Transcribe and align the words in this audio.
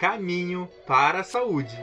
Caminho 0.00 0.66
para 0.86 1.20
a 1.20 1.22
Saúde. 1.22 1.76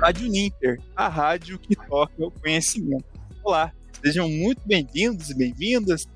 Rádio 0.00 0.30
Ninter, 0.30 0.80
a 0.96 1.08
rádio 1.08 1.58
que 1.58 1.76
toca 1.76 2.14
o 2.24 2.30
conhecimento. 2.30 3.04
Olá, 3.44 3.70
sejam 4.02 4.30
muito 4.30 4.66
bem-vindos 4.66 5.28
e 5.28 5.36
bem-vindas. 5.36 6.08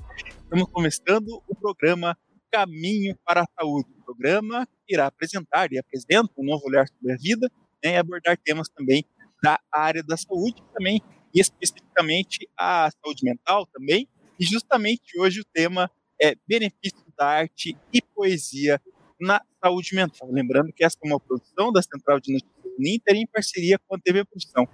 Estamos 0.43 0.71
começando 0.73 1.43
o 1.47 1.55
programa 1.55 2.17
Caminho 2.51 3.15
para 3.27 3.43
a 3.43 3.47
Saúde, 3.61 3.91
um 3.95 4.05
programa 4.05 4.67
que 4.87 4.95
irá 4.95 5.09
apresentar 5.09 5.71
e 5.71 5.79
apresenta 5.79 6.33
um 6.39 6.45
novo 6.45 6.67
olhar 6.67 6.89
sobre 6.89 7.13
a 7.13 7.17
vida 7.19 7.47
né, 7.85 7.93
e 7.93 7.97
abordar 7.99 8.39
temas 8.39 8.71
também 8.71 9.05
da 9.43 9.61
área 9.71 10.03
da 10.03 10.17
saúde 10.17 10.63
também, 10.73 11.03
e 11.35 11.39
especificamente 11.39 12.49
a 12.59 12.91
saúde 13.05 13.23
mental 13.23 13.67
também. 13.67 14.09
E 14.39 14.47
justamente 14.47 15.21
hoje 15.21 15.41
o 15.41 15.45
tema 15.53 15.91
é 16.21 16.35
benefícios 16.47 17.05
da 17.17 17.27
arte 17.27 17.77
e 17.93 18.03
poesia 18.03 18.81
na 19.21 19.41
saúde 19.63 19.95
mental. 19.95 20.31
Lembrando 20.31 20.73
que 20.73 20.85
essa 20.85 20.97
é 21.03 21.07
uma 21.07 21.19
produção 21.19 21.73
da 21.73 21.83
Central 21.83 22.21
de 22.21 22.33
Notícias 22.33 22.75
Ninter 22.79 23.17
em 23.17 23.27
parceria 23.27 23.79
com 23.87 23.97
a 23.97 23.99
TV 23.99 24.25
Produção. 24.25 24.69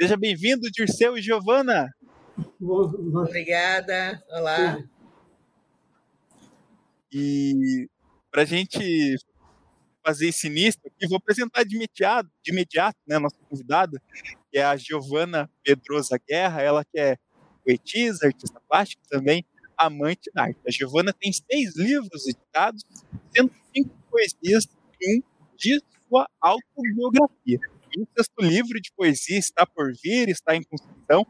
Seja 0.00 0.16
bem-vindo, 0.16 0.70
Dirceu 0.70 1.16
e 1.16 1.22
Giovana. 1.22 1.94
Obrigada. 2.60 4.22
Olá. 4.30 4.78
E 7.12 7.88
para 8.30 8.42
a 8.42 8.44
gente 8.44 9.16
fazer 10.04 10.28
esse 10.28 10.48
início 10.48 10.80
aqui, 10.84 11.06
vou 11.06 11.16
apresentar 11.16 11.64
de 11.64 11.76
imediato, 11.76 12.28
de 12.42 12.52
imediato 12.52 12.98
né, 13.06 13.16
a 13.16 13.20
nossa 13.20 13.36
convidada, 13.48 14.02
que 14.50 14.58
é 14.58 14.64
a 14.64 14.76
Giovana 14.76 15.50
Pedrosa 15.62 16.18
Guerra, 16.28 16.60
ela 16.60 16.84
que 16.84 16.98
é 16.98 17.16
poetisa, 17.64 18.26
artista 18.26 18.60
plástica 18.68 19.02
também, 19.08 19.46
amante 19.76 20.30
da 20.34 20.44
arte. 20.44 20.60
A 20.66 20.70
Giovana 20.70 21.12
tem 21.12 21.32
seis 21.32 21.76
livros 21.76 22.26
editados, 22.26 22.82
105 23.36 23.90
poesias 24.10 24.68
e 25.00 25.18
um 25.18 25.22
de 25.56 25.82
sua 26.08 26.28
autobiografia. 26.40 27.58
E 27.96 28.00
o 28.00 28.08
sexto 28.16 28.40
livro 28.40 28.80
de 28.80 28.90
poesia 28.96 29.38
está 29.38 29.64
por 29.64 29.92
vir, 30.02 30.28
está 30.28 30.56
em 30.56 30.62
construção, 30.64 31.24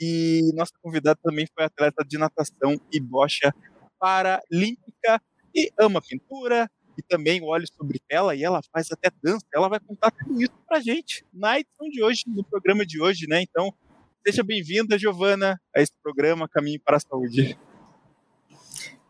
e 0.00 0.50
nossa 0.54 0.72
convidada 0.82 1.18
também 1.22 1.46
foi 1.54 1.64
atleta 1.64 2.04
de 2.04 2.16
natação 2.16 2.80
e 2.90 2.98
bocha 2.98 3.54
paralímpica 3.98 5.20
e 5.54 5.70
ama 5.78 6.00
pintura, 6.00 6.70
e 6.98 7.02
também 7.02 7.40
olho 7.42 7.66
sobre 7.76 8.00
ela 8.10 8.34
e 8.34 8.42
ela 8.42 8.60
faz 8.72 8.90
até 8.90 9.08
dança. 9.22 9.46
Ela 9.54 9.68
vai 9.68 9.78
contar 9.78 10.10
tudo 10.10 10.42
isso 10.42 10.52
pra 10.66 10.80
gente 10.80 11.24
na 11.32 11.60
edição 11.60 11.88
de 11.88 12.02
hoje, 12.02 12.24
no 12.26 12.42
programa 12.42 12.84
de 12.84 13.00
hoje, 13.00 13.26
né? 13.28 13.40
Então, 13.40 13.72
seja 14.26 14.42
bem-vinda, 14.42 14.98
Giovana, 14.98 15.60
a 15.74 15.80
esse 15.80 15.92
programa 16.02 16.48
Caminho 16.48 16.80
para 16.84 16.96
a 16.96 17.00
Saúde. 17.00 17.56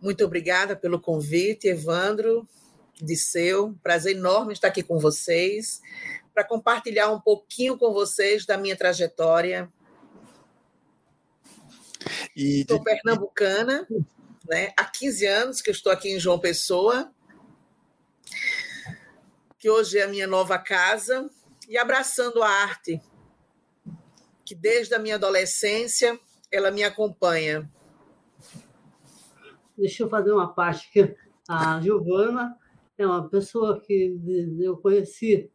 Muito 0.00 0.24
obrigada 0.24 0.76
pelo 0.76 1.00
convite, 1.00 1.68
Evandro, 1.68 2.48
Disseu. 3.00 3.76
Prazer 3.82 4.16
enorme 4.16 4.52
estar 4.52 4.68
aqui 4.68 4.82
com 4.82 4.98
vocês 4.98 5.80
para 6.32 6.44
compartilhar 6.44 7.10
um 7.10 7.20
pouquinho 7.20 7.76
com 7.76 7.92
vocês 7.92 8.46
da 8.46 8.56
minha 8.56 8.76
trajetória. 8.76 9.68
E 12.36 12.64
Sou 12.68 12.80
pernambucana, 12.82 13.86
né? 14.48 14.72
há 14.76 14.84
15 14.84 15.26
anos 15.26 15.60
que 15.60 15.68
eu 15.68 15.72
estou 15.72 15.90
aqui 15.90 16.10
em 16.10 16.20
João 16.20 16.38
Pessoa, 16.38 17.12
que 19.58 19.68
hoje 19.68 19.98
é 19.98 20.04
a 20.04 20.08
minha 20.08 20.28
nova 20.28 20.58
casa, 20.58 21.28
e 21.68 21.76
abraçando 21.76 22.40
a 22.40 22.48
arte, 22.48 23.02
que 24.44 24.54
desde 24.54 24.94
a 24.94 24.98
minha 25.00 25.16
adolescência 25.16 26.18
ela 26.52 26.70
me 26.70 26.84
acompanha. 26.84 27.68
Deixa 29.78 30.02
eu 30.02 30.08
fazer 30.08 30.32
uma 30.32 30.52
parte 30.52 30.90
a 31.48 31.80
Giovana 31.80 32.58
é 32.98 33.06
uma 33.06 33.26
pessoa 33.26 33.80
que 33.80 34.18
eu 34.60 34.76
conheci 34.76 35.50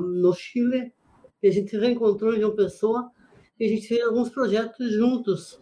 no 0.00 0.32
Chile, 0.32 0.94
que 1.40 1.48
a 1.48 1.52
gente 1.52 1.76
reencontrou 1.76 2.32
em 2.32 2.42
uma 2.42 2.56
pessoa 2.56 3.10
e 3.58 3.66
a 3.66 3.68
gente 3.68 3.86
fez 3.86 4.02
alguns 4.02 4.30
projetos 4.30 4.90
juntos 4.92 5.60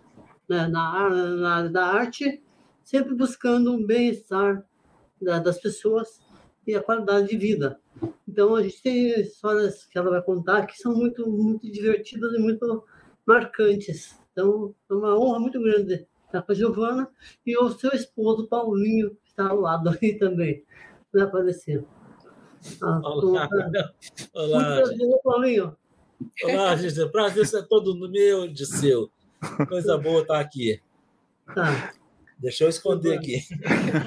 né, 0.48 0.68
na, 0.68 1.10
na, 1.10 1.70
na 1.70 1.86
arte, 1.86 2.40
sempre 2.84 3.14
buscando 3.14 3.74
o 3.74 3.84
bem-estar 3.84 4.64
da, 5.20 5.40
das 5.40 5.58
pessoas 5.58 6.20
e 6.66 6.74
a 6.74 6.82
qualidade 6.82 7.28
de 7.28 7.36
vida. 7.36 7.80
Então, 8.28 8.54
a 8.54 8.62
gente 8.62 8.80
tem 8.80 9.20
histórias 9.20 9.86
que 9.86 9.98
ela 9.98 10.10
vai 10.10 10.22
contar 10.22 10.66
que 10.66 10.76
são 10.76 10.94
muito, 10.94 11.28
muito 11.28 11.68
divertidas 11.72 12.32
e 12.34 12.38
muito 12.38 12.84
marcantes. 13.26 14.16
Então, 14.32 14.74
é 14.88 14.94
uma 14.94 15.18
honra 15.18 15.40
muito 15.40 15.60
grande 15.60 16.06
estar 16.28 16.42
com 16.42 16.52
a 16.52 16.54
Giovana 16.54 17.08
e 17.44 17.56
o 17.58 17.70
seu 17.70 17.90
esposo, 17.90 18.46
Paulinho, 18.46 19.10
que 19.24 19.30
está 19.30 19.48
ao 19.48 19.60
lado 19.60 19.90
aí 20.00 20.14
também, 20.18 20.62
vai 21.12 21.22
aparecer. 21.22 21.84
Ah, 22.82 23.00
Olá, 23.02 23.48
Olá, 24.34 24.64
prazer, 24.76 25.20
Paulinho. 25.24 25.76
Olá, 26.44 26.76
gente. 26.76 27.08
Prazer 27.10 27.46
ser 27.46 27.66
todo 27.68 27.96
meu 28.10 28.48
de 28.48 28.66
seu. 28.66 29.10
Coisa 29.68 29.96
boa 29.96 30.22
estar 30.22 30.40
aqui. 30.40 30.80
Tá. 31.54 31.92
Deixa 32.36 32.64
eu 32.64 32.68
esconder 32.68 33.18
aqui. 33.18 33.40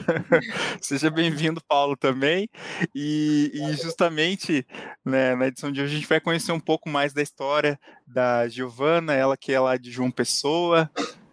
Seja 0.81 1.09
bem-vindo, 1.09 1.61
Paulo, 1.67 1.97
também. 1.97 2.49
E, 2.93 3.51
e 3.53 3.73
justamente 3.73 4.65
né, 5.03 5.35
na 5.35 5.47
edição 5.47 5.71
de 5.71 5.81
hoje 5.81 5.93
a 5.93 5.95
gente 5.97 6.07
vai 6.07 6.21
conhecer 6.21 6.51
um 6.51 6.59
pouco 6.59 6.89
mais 6.89 7.13
da 7.13 7.21
história 7.21 7.79
da 8.05 8.47
Giovana, 8.47 9.13
ela 9.13 9.35
que 9.35 9.51
é 9.51 9.59
lá 9.59 9.75
de 9.75 9.91
João 9.91 10.11
Pessoa, 10.11 10.89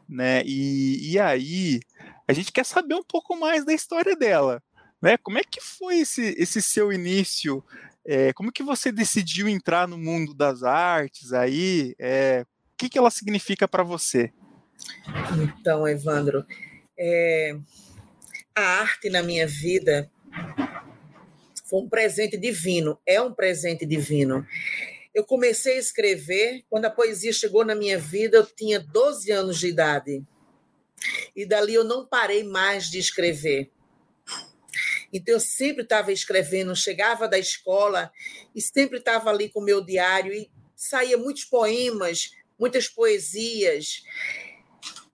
né? 0.08 0.42
E, 0.44 1.12
e 1.12 1.18
aí 1.18 1.80
a 2.26 2.32
gente 2.32 2.52
quer 2.52 2.64
saber 2.64 2.94
um 2.94 3.02
pouco 3.02 3.36
mais 3.36 3.64
da 3.64 3.72
história 3.72 4.16
dela, 4.16 4.62
né? 5.00 5.16
Como 5.18 5.38
é 5.38 5.42
que 5.42 5.60
foi 5.60 5.98
esse, 5.98 6.34
esse 6.38 6.62
seu 6.62 6.92
início? 6.92 7.64
É, 8.06 8.32
como 8.32 8.52
que 8.52 8.62
você 8.62 8.90
decidiu 8.90 9.48
entrar 9.48 9.86
no 9.86 9.98
mundo 9.98 10.32
das 10.32 10.62
artes 10.62 11.32
aí? 11.32 11.94
É, 11.98 12.44
o 12.74 12.76
que, 12.78 12.88
que 12.88 12.98
ela 12.98 13.10
significa 13.10 13.68
para 13.68 13.82
você? 13.82 14.32
Então, 15.58 15.86
Evandro, 15.86 16.46
é, 16.98 17.56
a 18.54 18.62
arte 18.80 19.10
na 19.10 19.22
minha 19.22 19.46
vida 19.46 20.10
foi 21.68 21.82
um 21.82 21.88
presente 21.88 22.38
divino, 22.38 22.98
é 23.06 23.20
um 23.20 23.32
presente 23.32 23.84
divino. 23.84 24.46
Eu 25.14 25.24
comecei 25.24 25.76
a 25.76 25.80
escrever 25.80 26.64
quando 26.68 26.84
a 26.84 26.90
poesia 26.90 27.32
chegou 27.32 27.64
na 27.64 27.74
minha 27.74 27.98
vida, 27.98 28.36
eu 28.36 28.46
tinha 28.46 28.78
12 28.78 29.30
anos 29.30 29.58
de 29.58 29.68
idade. 29.68 30.22
E 31.34 31.46
dali 31.46 31.74
eu 31.74 31.84
não 31.84 32.06
parei 32.06 32.44
mais 32.44 32.90
de 32.90 32.98
escrever. 32.98 33.70
Então 35.12 35.34
eu 35.34 35.40
sempre 35.40 35.82
estava 35.82 36.12
escrevendo, 36.12 36.74
chegava 36.76 37.26
da 37.26 37.38
escola 37.38 38.12
e 38.54 38.60
sempre 38.60 38.98
estava 38.98 39.30
ali 39.30 39.48
com 39.48 39.60
o 39.60 39.64
meu 39.64 39.82
diário 39.82 40.32
e 40.32 40.50
saía 40.76 41.16
muitos 41.16 41.44
poemas, 41.44 42.30
muitas 42.58 42.88
poesias 42.88 44.02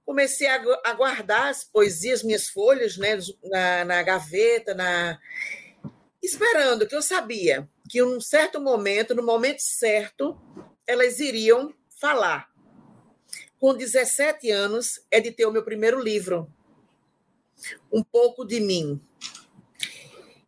comecei 0.05 0.47
a, 0.47 0.93
guardar 0.94 1.49
as 1.49 1.65
poesias, 1.65 2.22
minhas 2.22 2.49
folhas, 2.49 2.97
né, 2.97 3.19
na, 3.44 3.84
na 3.84 4.03
gaveta, 4.03 4.75
na 4.75 5.19
esperando 6.22 6.87
que 6.87 6.94
eu 6.94 7.03
sabia 7.03 7.69
que 7.88 7.98
em 7.98 8.02
um 8.02 8.20
certo 8.20 8.60
momento, 8.60 9.14
no 9.14 9.22
momento 9.22 9.60
certo, 9.60 10.40
elas 10.86 11.20
iriam 11.20 11.72
falar. 12.00 12.50
Com 13.58 13.74
17 13.74 14.50
anos, 14.50 15.00
editei 15.10 15.46
o 15.46 15.52
meu 15.52 15.64
primeiro 15.64 16.00
livro, 16.00 16.52
Um 17.90 18.02
pouco 18.02 18.44
de 18.44 18.60
mim. 18.60 19.00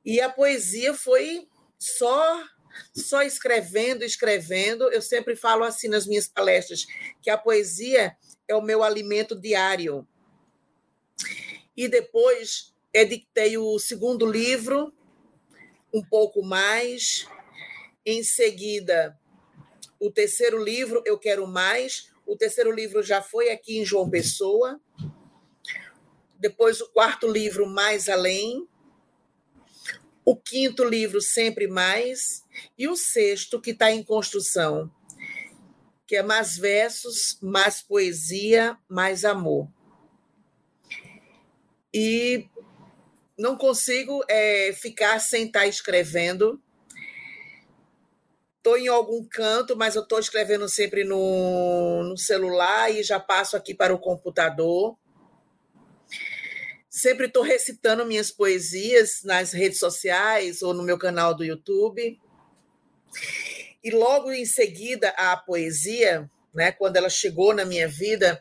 E 0.05 0.21
a 0.21 0.29
poesia 0.29 0.93
foi 0.93 1.49
só 1.79 2.45
só 2.95 3.23
escrevendo, 3.23 4.05
escrevendo. 4.05 4.91
Eu 4.91 5.01
sempre 5.01 5.35
falo 5.35 5.65
assim 5.65 5.89
nas 5.89 6.07
minhas 6.07 6.29
palestras 6.29 6.87
que 7.23 7.31
a 7.31 7.39
poesia 7.39 8.17
é 8.47 8.55
o 8.55 8.63
meu 8.63 8.83
alimento 8.83 9.35
diário. 9.35 10.07
E 11.77 11.89
depois 11.89 12.75
editei 12.93 13.59
o 13.59 13.79
segundo 13.79 14.25
livro, 14.25 14.93
um 15.97 16.03
pouco 16.03 16.43
mais. 16.43 17.27
Em 18.05 18.23
seguida, 18.23 19.19
o 19.99 20.11
terceiro 20.11 20.63
livro, 20.63 21.03
Eu 21.07 21.19
Quero 21.19 21.47
Mais. 21.47 22.13
O 22.27 22.37
terceiro 22.37 22.71
livro 22.71 23.03
já 23.03 23.23
foi 23.23 23.51
aqui 23.51 23.79
em 23.79 23.85
João 23.85 24.11
Pessoa. 24.11 24.79
Depois, 26.39 26.83
o 26.83 26.89
quarto 26.89 27.27
livro, 27.27 27.67
Mais 27.67 28.11
Além. 28.11 28.69
O 30.23 30.37
quinto 30.37 30.85
livro, 30.85 31.21
Sempre 31.21 31.67
Mais. 31.67 32.45
E 32.77 32.87
o 32.87 32.95
sexto, 32.95 33.61
que 33.61 33.71
está 33.71 33.91
em 33.91 34.05
construção, 34.05 34.91
que 36.07 36.17
é 36.17 36.23
mais 36.23 36.59
versos, 36.59 37.39
mais 37.41 37.81
poesia, 37.81 38.77
mais 38.87 39.25
amor. 39.25 39.69
E 41.93 42.47
não 43.39 43.57
consigo 43.57 44.25
é, 44.29 44.73
ficar 44.73 45.19
sem 45.19 45.47
estar 45.47 45.67
escrevendo. 45.67 46.61
Estou 48.57 48.79
em 48.79 48.89
algum 48.89 49.25
canto, 49.25 49.77
mas 49.77 49.95
eu 49.95 50.03
estou 50.03 50.19
escrevendo 50.19 50.69
sempre 50.69 51.05
no, 51.05 52.03
no 52.03 52.17
celular 52.17 52.91
e 52.91 53.03
já 53.03 53.21
passo 53.21 53.57
aqui 53.57 53.75
para 53.75 53.95
o 53.95 53.99
computador. 53.99 54.99
Sempre 56.89 57.27
estou 57.27 57.43
recitando 57.43 58.07
minhas 58.07 58.31
poesias 58.31 59.23
nas 59.23 59.53
redes 59.53 59.79
sociais 59.79 60.63
ou 60.63 60.73
no 60.73 60.83
meu 60.83 60.99
canal 60.99 61.35
do 61.35 61.45
YouTube. 61.45 62.19
E 63.85 63.91
logo 63.91 64.33
em 64.33 64.45
seguida 64.45 65.11
a 65.11 65.37
poesia, 65.37 66.29
né, 66.53 66.73
quando 66.73 66.97
ela 66.97 67.09
chegou 67.09 67.55
na 67.55 67.65
minha 67.65 67.87
vida, 67.87 68.41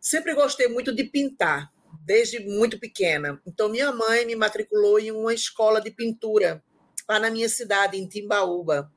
sempre 0.00 0.34
gostei 0.34 0.66
muito 0.66 0.92
de 0.92 1.04
pintar, 1.04 1.70
desde 2.04 2.40
muito 2.40 2.78
pequena. 2.78 3.40
Então 3.46 3.68
minha 3.68 3.92
mãe 3.92 4.26
me 4.26 4.34
matriculou 4.34 4.98
em 4.98 5.10
uma 5.10 5.34
escola 5.34 5.80
de 5.80 5.90
pintura 5.90 6.62
lá 7.08 7.18
na 7.18 7.30
minha 7.30 7.48
cidade, 7.48 7.96
em 7.96 8.06
Timbaúba, 8.06 8.92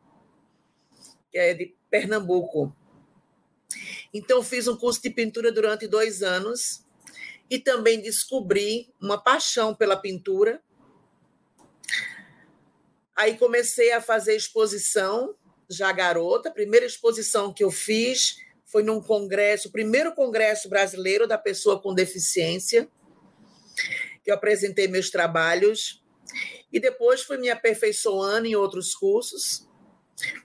que 1.31 1.37
é 1.37 1.53
de 1.53 1.75
Pernambuco. 1.89 2.75
Então 4.13 4.43
fiz 4.43 4.67
um 4.67 4.75
curso 4.75 5.01
de 5.01 5.09
pintura 5.09 5.51
durante 5.51 5.87
dois 5.87 6.21
anos 6.21 6.85
e 7.49 7.57
também 7.59 8.01
descobri 8.01 8.93
uma 9.01 9.21
paixão 9.21 9.73
pela 9.73 9.95
pintura. 9.95 10.61
Aí 13.15 13.37
comecei 13.37 13.91
a 13.91 14.01
fazer 14.01 14.35
exposição, 14.35 15.35
já 15.69 15.91
garota. 15.91 16.49
A 16.49 16.53
primeira 16.53 16.85
exposição 16.85 17.53
que 17.53 17.63
eu 17.63 17.71
fiz 17.71 18.37
foi 18.71 18.83
num 18.83 19.01
congresso, 19.01 19.67
o 19.67 19.71
primeiro 19.71 20.13
congresso 20.13 20.69
brasileiro 20.69 21.27
da 21.27 21.37
pessoa 21.37 21.81
com 21.81 21.93
deficiência, 21.93 22.89
que 24.23 24.31
eu 24.31 24.35
apresentei 24.35 24.87
meus 24.87 25.09
trabalhos. 25.09 26.01
E 26.71 26.79
depois 26.79 27.21
fui 27.21 27.37
me 27.37 27.49
aperfeiçoando 27.49 28.47
em 28.47 28.55
outros 28.55 28.95
cursos. 28.95 29.67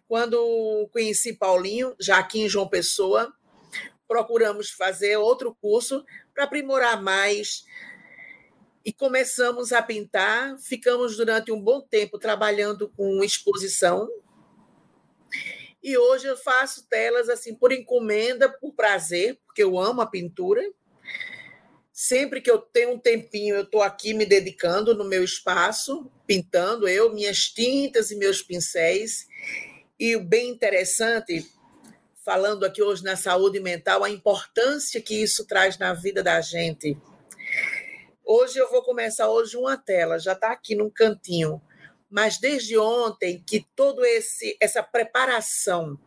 Quando 0.09 0.89
conheci 0.93 1.35
Paulinho, 1.35 1.95
já 2.01 2.19
aqui 2.19 2.41
em 2.41 2.49
João 2.49 2.69
Pessoa, 2.69 3.33
procuramos 4.09 4.71
fazer 4.71 5.17
outro 5.17 5.55
curso 5.55 6.05
para 6.35 6.45
aprimorar 6.45 7.01
mais. 7.01 7.65
E 8.85 8.93
começamos 8.93 9.73
a 9.73 9.81
pintar, 9.83 10.59
ficamos 10.59 11.17
durante 11.17 11.53
um 11.53 11.61
bom 11.61 11.81
tempo 11.81 12.19
trabalhando 12.19 12.89
com 12.97 13.23
exposição. 13.23 14.09
E 15.87 15.97
hoje 15.97 16.27
eu 16.27 16.37
faço 16.37 16.89
telas 16.89 17.29
assim 17.29 17.55
por 17.55 17.71
encomenda, 17.71 18.49
por 18.49 18.75
prazer, 18.75 19.39
porque 19.47 19.63
eu 19.63 19.79
amo 19.79 20.01
a 20.01 20.07
pintura. 20.07 20.61
Sempre 21.93 22.41
que 22.41 22.51
eu 22.51 22.59
tenho 22.59 22.95
um 22.95 22.99
tempinho, 22.99 23.55
eu 23.55 23.63
estou 23.63 23.81
aqui 23.81 24.13
me 24.13 24.27
dedicando 24.27 24.97
no 24.97 25.05
meu 25.05 25.23
espaço, 25.23 26.11
pintando 26.27 26.89
eu, 26.89 27.15
minhas 27.15 27.45
tintas 27.51 28.11
e 28.11 28.17
meus 28.17 28.43
pincéis. 28.43 29.29
E 29.97 30.17
o 30.17 30.25
bem 30.25 30.49
interessante, 30.49 31.49
falando 32.25 32.67
aqui 32.67 32.83
hoje 32.83 33.05
na 33.05 33.15
saúde 33.15 33.61
mental, 33.61 34.03
a 34.03 34.11
importância 34.11 35.01
que 35.01 35.23
isso 35.23 35.47
traz 35.47 35.79
na 35.79 35.95
vida 35.95 36.21
da 36.21 36.41
gente. 36.41 36.99
Hoje 38.25 38.59
eu 38.59 38.69
vou 38.73 38.83
começar 38.83 39.31
hoje 39.31 39.57
uma 39.57 39.77
tela, 39.77 40.19
já 40.19 40.33
está 40.33 40.51
aqui 40.51 40.75
num 40.75 40.91
cantinho, 40.91 41.63
mas 42.11 42.39
desde 42.39 42.79
ontem 42.79 43.43
que 43.47 43.67
todo 43.75 44.05
esse 44.05 44.57
essa 44.61 44.83
preparação 44.83 45.99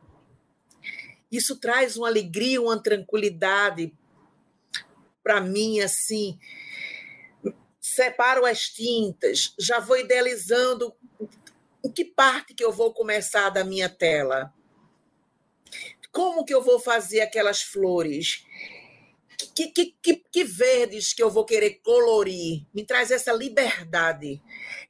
isso 1.32 1.60
traz 1.60 1.96
uma 1.96 2.08
alegria, 2.08 2.62
uma 2.62 2.82
tranquilidade 2.82 3.94
para 5.22 5.40
mim 5.40 5.80
assim. 5.80 6.40
Separo 7.80 8.46
as 8.46 8.68
tintas, 8.70 9.54
já 9.60 9.80
vou 9.80 9.98
idealizando 9.98 10.94
que 11.94 12.06
parte 12.06 12.54
que 12.54 12.64
eu 12.64 12.72
vou 12.72 12.94
começar 12.94 13.50
da 13.50 13.64
minha 13.64 13.90
tela 13.90 14.54
como 16.12 16.44
que 16.44 16.54
eu 16.54 16.62
vou 16.62 16.80
fazer 16.80 17.22
aquelas 17.22 17.62
flores? 17.62 18.46
Que, 19.56 19.68
que, 19.68 19.96
que, 20.02 20.16
que, 20.16 20.44
verdes 20.44 21.14
que 21.14 21.24
eu 21.24 21.30
vou 21.30 21.46
querer 21.46 21.80
colorir? 21.82 22.66
Me 22.74 22.86
traz 22.86 23.10
essa 23.10 23.32
liberdade. 23.32 24.42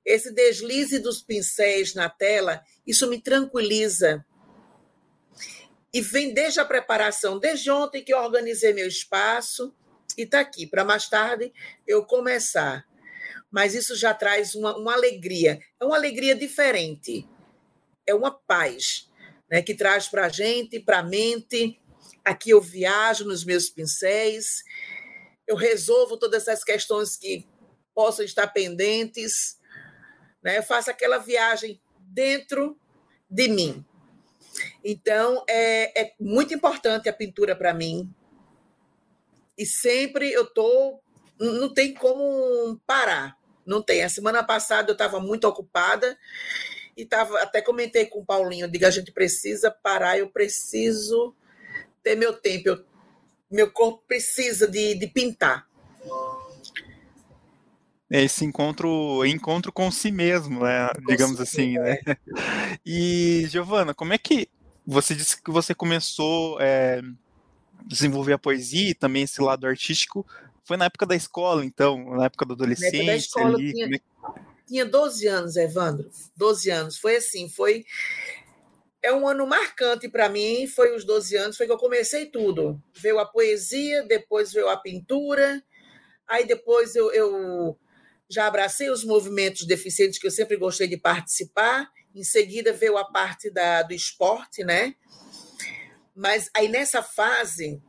Esse 0.03 0.33
deslize 0.33 0.97
dos 0.97 1.21
pincéis 1.21 1.93
na 1.93 2.09
tela, 2.09 2.63
isso 2.85 3.07
me 3.07 3.21
tranquiliza. 3.21 4.25
E 5.93 6.01
vem 6.01 6.33
desde 6.33 6.59
a 6.59 6.65
preparação, 6.65 7.39
desde 7.39 7.69
ontem 7.69 8.03
que 8.03 8.13
eu 8.13 8.17
organizei 8.17 8.73
meu 8.73 8.87
espaço, 8.87 9.73
e 10.17 10.23
está 10.23 10.39
aqui, 10.39 10.65
para 10.65 10.83
mais 10.83 11.07
tarde 11.07 11.53
eu 11.87 12.05
começar. 12.05 12.85
Mas 13.51 13.73
isso 13.73 13.95
já 13.95 14.13
traz 14.13 14.55
uma, 14.55 14.75
uma 14.77 14.93
alegria. 14.93 15.59
É 15.79 15.85
uma 15.85 15.95
alegria 15.95 16.35
diferente. 16.35 17.27
É 18.05 18.13
uma 18.13 18.31
paz 18.31 19.09
né, 19.49 19.61
que 19.61 19.73
traz 19.73 20.07
para 20.07 20.25
a 20.25 20.29
gente, 20.29 20.79
para 20.79 20.99
a 20.99 21.03
mente. 21.03 21.79
Aqui 22.23 22.51
eu 22.51 22.61
viajo 22.61 23.25
nos 23.25 23.43
meus 23.43 23.69
pincéis, 23.69 24.63
eu 25.47 25.55
resolvo 25.55 26.17
todas 26.17 26.47
essas 26.47 26.63
questões 26.63 27.17
que 27.17 27.47
possam 27.93 28.23
estar 28.23 28.47
pendentes, 28.47 29.59
né? 30.43 30.57
eu 30.57 30.63
faço 30.63 30.89
aquela 30.89 31.17
viagem 31.17 31.81
dentro 31.99 32.79
de 33.29 33.47
mim. 33.47 33.85
Então, 34.83 35.43
é, 35.47 36.01
é 36.01 36.13
muito 36.19 36.53
importante 36.53 37.09
a 37.09 37.13
pintura 37.13 37.55
para 37.55 37.73
mim. 37.73 38.11
E 39.57 39.65
sempre 39.65 40.31
eu 40.31 40.43
estou. 40.43 41.03
Não 41.39 41.73
tem 41.73 41.93
como 41.93 42.79
parar. 42.85 43.37
Não 43.65 43.81
tem. 43.81 44.03
A 44.03 44.09
semana 44.09 44.43
passada 44.43 44.89
eu 44.89 44.93
estava 44.93 45.19
muito 45.19 45.47
ocupada 45.47 46.17
e 46.97 47.05
tava, 47.05 47.39
até 47.41 47.61
comentei 47.61 48.05
com 48.05 48.19
o 48.19 48.25
Paulinho, 48.25 48.69
diga 48.69 48.87
a 48.87 48.91
gente 48.91 49.11
precisa 49.11 49.71
parar, 49.71 50.17
eu 50.17 50.29
preciso 50.29 51.33
ter 52.03 52.15
meu 52.15 52.33
tempo, 52.33 52.69
eu, 52.69 52.85
meu 53.49 53.71
corpo 53.71 54.03
precisa 54.07 54.67
de, 54.67 54.95
de 54.95 55.07
pintar. 55.07 55.67
É 58.11 58.23
esse 58.23 58.43
encontro, 58.43 59.23
encontro 59.25 59.71
com 59.71 59.91
si 59.91 60.11
mesmo, 60.11 60.63
né? 60.63 60.89
Com 60.95 61.05
digamos 61.05 61.37
si, 61.37 61.43
assim, 61.43 61.77
né? 61.77 61.99
é. 62.05 62.09
né? 62.09 62.17
E 62.85 63.45
Giovana, 63.47 63.93
como 63.93 64.13
é 64.13 64.17
que 64.17 64.49
você 64.85 65.13
disse 65.13 65.41
que 65.41 65.51
você 65.51 65.75
começou 65.75 66.59
é, 66.59 66.99
a 66.99 67.83
desenvolver 67.85 68.33
a 68.33 68.39
poesia 68.39 68.89
e 68.89 68.95
também 68.95 69.23
esse 69.23 69.41
lado 69.41 69.67
artístico? 69.67 70.25
Foi 70.63 70.77
na 70.77 70.85
época 70.85 71.05
da 71.05 71.15
escola, 71.15 71.63
então, 71.63 72.15
na 72.15 72.25
época 72.25 72.45
da 72.45 72.53
adolescência? 72.53 73.03
Na 73.03 73.11
época 73.11 73.11
da 73.11 73.17
escola, 73.17 73.55
ali, 73.57 73.73
tinha, 73.73 73.95
é 73.95 73.99
tinha 74.69 74.85
12 74.85 75.27
anos, 75.27 75.55
Evandro. 75.55 76.09
12 76.37 76.69
anos. 76.69 76.97
Foi 76.97 77.15
assim, 77.15 77.49
foi. 77.49 77.85
É 79.01 79.13
um 79.13 79.27
ano 79.27 79.47
marcante 79.47 80.09
para 80.09 80.27
mim, 80.27 80.67
foi 80.67 80.95
os 80.95 81.05
12 81.05 81.35
anos, 81.37 81.57
foi 81.57 81.65
que 81.65 81.71
eu 81.71 81.77
comecei 81.77 82.25
tudo. 82.25 82.81
Veio 82.93 83.19
a 83.19 83.25
poesia, 83.25 84.03
depois 84.03 84.51
veio 84.51 84.67
a 84.67 84.75
pintura, 84.75 85.63
aí 86.27 86.45
depois 86.45 86.95
eu, 86.95 87.11
eu 87.11 87.79
já 88.29 88.45
abracei 88.45 88.89
os 88.89 89.03
movimentos 89.03 89.65
deficientes 89.65 90.19
que 90.19 90.27
eu 90.27 90.31
sempre 90.31 90.57
gostei 90.57 90.87
de 90.87 90.97
participar. 90.97 91.89
Em 92.13 92.23
seguida 92.23 92.73
veio 92.73 92.97
a 92.97 93.05
parte 93.05 93.49
da, 93.49 93.83
do 93.83 93.93
esporte, 93.93 94.63
né? 94.63 94.95
Mas 96.13 96.49
aí 96.53 96.67
nessa 96.67 97.01
fase, 97.01 97.81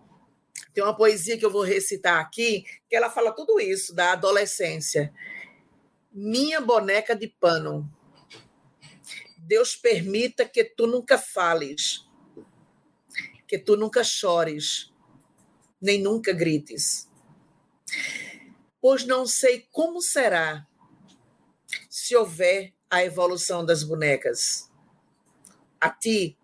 tem 0.73 0.85
uma 0.85 0.97
poesia 0.97 1.37
que 1.37 1.45
eu 1.45 1.51
vou 1.51 1.63
recitar 1.63 2.21
aqui, 2.21 2.65
que 2.89 2.95
ela 2.95 3.11
fala 3.11 3.33
tudo 3.33 3.59
isso, 3.59 3.95
da 3.95 4.13
adolescência. 4.13 5.13
Minha 6.13 6.61
boneca 6.61 7.15
de 7.15 7.29
pano. 7.29 7.91
Deus 9.51 9.75
permita 9.75 10.49
que 10.49 10.63
tu 10.63 10.87
nunca 10.87 11.19
fales, 11.19 12.09
que 13.49 13.59
tu 13.59 13.77
nunca 13.77 14.05
chores, 14.05 14.93
nem 15.83 16.01
nunca 16.01 16.33
grites. 16.33 17.11
Pois 18.81 19.05
não 19.05 19.27
sei 19.27 19.67
como 19.73 20.01
será 20.01 20.65
se 21.89 22.15
houver 22.15 22.73
a 22.89 23.05
evolução 23.05 23.67
das 23.67 23.83
bonecas. 23.83 24.71
A 25.81 25.91
ti 25.91 26.39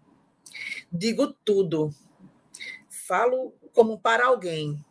digo 0.90 1.32
tudo, 1.32 1.94
falo 2.90 3.52
como 3.72 4.00
para 4.00 4.26
alguém. 4.26 4.84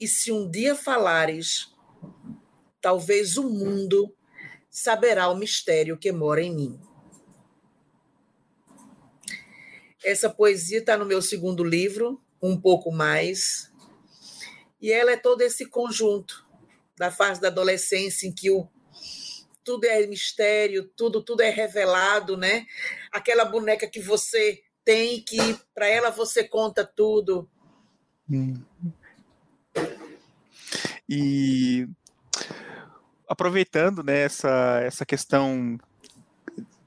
E 0.00 0.08
se 0.08 0.32
um 0.32 0.50
dia 0.50 0.74
falares, 0.74 1.72
talvez 2.80 3.36
o 3.36 3.48
mundo 3.48 4.12
saberá 4.74 5.28
o 5.28 5.36
mistério 5.36 5.96
que 5.96 6.10
mora 6.10 6.42
em 6.42 6.52
mim. 6.52 6.80
Essa 10.02 10.28
poesia 10.28 10.78
está 10.78 10.96
no 10.96 11.06
meu 11.06 11.22
segundo 11.22 11.62
livro, 11.62 12.20
Um 12.42 12.60
Pouco 12.60 12.90
Mais, 12.90 13.72
e 14.82 14.90
ela 14.90 15.12
é 15.12 15.16
todo 15.16 15.42
esse 15.42 15.66
conjunto 15.66 16.44
da 16.98 17.08
fase 17.08 17.40
da 17.40 17.46
adolescência 17.46 18.26
em 18.26 18.32
que 18.32 18.50
o, 18.50 18.68
tudo 19.62 19.84
é 19.84 20.04
mistério, 20.08 20.90
tudo 20.96 21.22
tudo 21.22 21.42
é 21.42 21.50
revelado, 21.50 22.36
né? 22.36 22.66
Aquela 23.12 23.44
boneca 23.44 23.88
que 23.88 24.00
você 24.00 24.60
tem 24.84 25.22
que 25.22 25.38
para 25.72 25.86
ela 25.86 26.10
você 26.10 26.42
conta 26.42 26.84
tudo. 26.84 27.48
Hum. 28.28 28.60
E 31.08 31.88
aproveitando 33.34 34.02
né, 34.02 34.22
essa, 34.22 34.80
essa 34.82 35.04
questão 35.04 35.78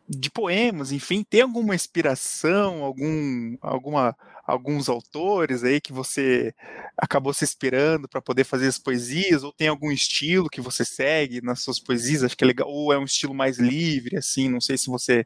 de 0.09 0.31
poemas, 0.31 0.91
enfim, 0.91 1.23
tem 1.23 1.41
alguma 1.41 1.75
inspiração, 1.75 2.81
algum, 2.81 3.57
alguma, 3.61 4.15
alguns 4.45 4.87
autores 4.87 5.63
aí 5.63 5.81
que 5.81 5.91
você 5.91 6.55
acabou 6.97 7.33
se 7.33 7.43
inspirando 7.43 8.07
para 8.07 8.21
poder 8.21 8.45
fazer 8.45 8.67
as 8.67 8.79
poesias, 8.79 9.43
ou 9.43 9.51
tem 9.51 9.67
algum 9.67 9.91
estilo 9.91 10.49
que 10.49 10.61
você 10.61 10.85
segue 10.85 11.41
nas 11.41 11.61
suas 11.61 11.79
poesias? 11.79 12.23
Acho 12.23 12.37
que 12.37 12.43
é 12.45 12.47
legal, 12.47 12.69
ou 12.69 12.93
é 12.93 12.97
um 12.97 13.03
estilo 13.03 13.33
mais 13.33 13.57
livre, 13.57 14.15
assim, 14.15 14.47
não 14.47 14.61
sei 14.61 14.77
se 14.77 14.87
você 14.87 15.25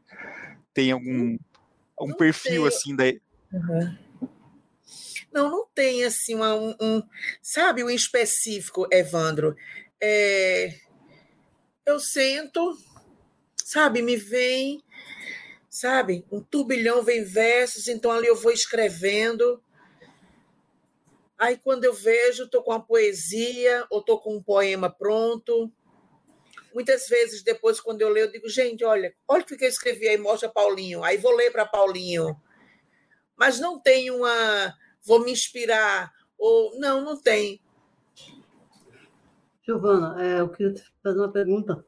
tem 0.73 0.91
algum, 0.91 1.37
algum 1.95 2.13
perfil 2.13 2.65
assim 2.65 2.95
daí. 2.95 3.21
Uhum. 3.53 3.97
Não, 5.31 5.49
não 5.49 5.65
tem 5.73 6.03
assim 6.03 6.35
uma, 6.35 6.55
um, 6.55 6.75
um, 6.81 7.03
sabe, 7.41 7.83
o 7.83 7.85
um 7.85 7.89
específico, 7.89 8.87
Evandro. 8.91 9.55
É, 10.01 10.75
eu 11.85 11.99
sento, 11.99 12.77
sabe, 13.57 14.01
me 14.01 14.15
vem, 14.15 14.83
sabe, 15.69 16.25
um 16.31 16.41
turbilhão 16.41 17.03
vem 17.03 17.23
versos, 17.23 17.87
então 17.87 18.11
ali 18.11 18.27
eu 18.27 18.35
vou 18.35 18.51
escrevendo. 18.51 19.61
Aí 21.37 21.57
quando 21.57 21.85
eu 21.85 21.93
vejo, 21.93 22.43
estou 22.43 22.63
com 22.63 22.71
uma 22.71 22.85
poesia 22.85 23.85
ou 23.89 23.99
estou 23.99 24.19
com 24.19 24.35
um 24.35 24.43
poema 24.43 24.89
pronto. 24.89 25.71
Muitas 26.73 27.07
vezes 27.07 27.41
depois, 27.43 27.81
quando 27.81 28.01
eu 28.01 28.09
leio, 28.09 28.25
eu 28.25 28.31
digo, 28.31 28.47
gente, 28.47 28.83
olha, 28.83 29.13
olha 29.27 29.41
o 29.41 29.45
que 29.45 29.65
eu 29.65 29.69
escrevi 29.69 30.07
aí, 30.07 30.17
mostra 30.17 30.47
Paulinho. 30.47 31.03
Aí 31.03 31.17
vou 31.17 31.35
ler 31.35 31.51
para 31.51 31.65
Paulinho. 31.65 32.39
Mas 33.35 33.59
não 33.59 33.79
tem 33.79 34.11
uma 34.11 34.73
vou 35.03 35.23
me 35.23 35.31
inspirar, 35.31 36.11
ou 36.37 36.77
não, 36.79 37.01
não 37.01 37.19
tem. 37.19 37.61
Giovana, 39.71 40.21
é, 40.21 40.41
eu 40.41 40.49
queria 40.49 40.73
te 40.73 40.83
fazer 41.01 41.17
uma 41.17 41.31
pergunta. 41.31 41.83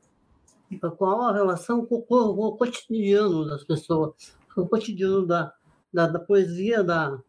Qual 0.98 1.22
a 1.22 1.34
relação 1.34 1.86
com 1.86 1.96
o, 1.96 2.02
com 2.02 2.16
o 2.16 2.58
cotidiano 2.58 3.46
das 3.46 3.64
pessoas, 3.64 4.14
com 4.56 4.62
o 4.62 4.70
cotidiano 4.70 5.26
da, 5.28 5.54
da, 5.94 6.08
da 6.08 6.20
poesia, 6.20 6.84
da, 6.84 7.20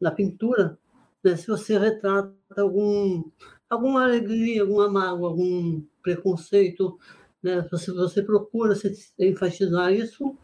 da 0.00 0.10
pintura, 0.10 0.78
né? 1.22 1.36
se 1.36 1.46
você 1.46 1.78
retrata 1.78 2.32
algum, 2.56 3.22
alguma 3.70 4.02
alegria, 4.02 4.62
alguma 4.62 4.88
mágoa, 4.88 5.28
algum 5.28 5.82
preconceito, 6.02 6.98
né? 7.42 7.66
você, 7.70 7.92
você 7.92 8.22
procura 8.22 8.74
se 8.74 8.92
enfatizar 9.18 9.92
isso 9.92 10.36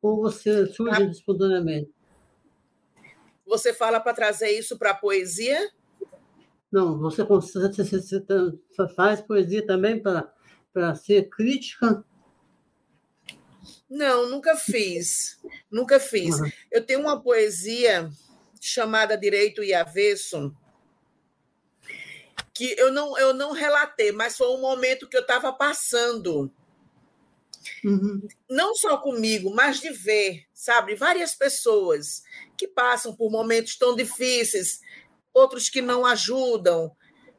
ou 0.00 0.20
você 0.20 0.66
surge 0.66 1.02
ah. 1.02 1.06
espontaneamente? 1.06 1.90
Você 3.46 3.72
fala 3.72 3.98
para 3.98 4.14
trazer 4.14 4.50
isso 4.50 4.78
para 4.78 4.90
a 4.90 4.94
poesia? 4.94 5.58
Não, 6.70 6.98
você, 6.98 7.22
você, 7.22 8.24
faz 8.94 9.20
poesia 9.20 9.64
também 9.66 10.02
para 10.02 10.94
ser 10.94 11.28
crítica? 11.28 12.04
Não, 13.88 14.28
nunca 14.28 14.56
fiz. 14.56 15.38
Nunca 15.70 16.00
fiz. 16.00 16.38
Uhum. 16.38 16.50
Eu 16.70 16.84
tenho 16.84 17.00
uma 17.00 17.20
poesia 17.20 18.10
chamada 18.60 19.16
Direito 19.16 19.62
e 19.62 19.72
Avesso, 19.72 20.54
que 22.52 22.74
eu 22.78 22.92
não, 22.92 23.16
eu 23.18 23.32
não 23.32 23.52
relatei, 23.52 24.10
mas 24.12 24.36
foi 24.36 24.48
um 24.48 24.60
momento 24.60 25.08
que 25.08 25.16
eu 25.16 25.20
estava 25.20 25.52
passando. 25.52 26.50
Uhum. 27.84 28.26
Não 28.48 28.74
só 28.74 28.96
comigo, 28.98 29.54
mas 29.54 29.80
de 29.80 29.90
ver, 29.90 30.46
sabe, 30.52 30.94
várias 30.94 31.34
pessoas 31.34 32.22
que 32.56 32.66
passam 32.66 33.14
por 33.14 33.30
momentos 33.30 33.76
tão 33.76 33.94
difíceis, 33.94 34.80
outros 35.36 35.68
que 35.68 35.82
não 35.82 36.06
ajudam, 36.06 36.96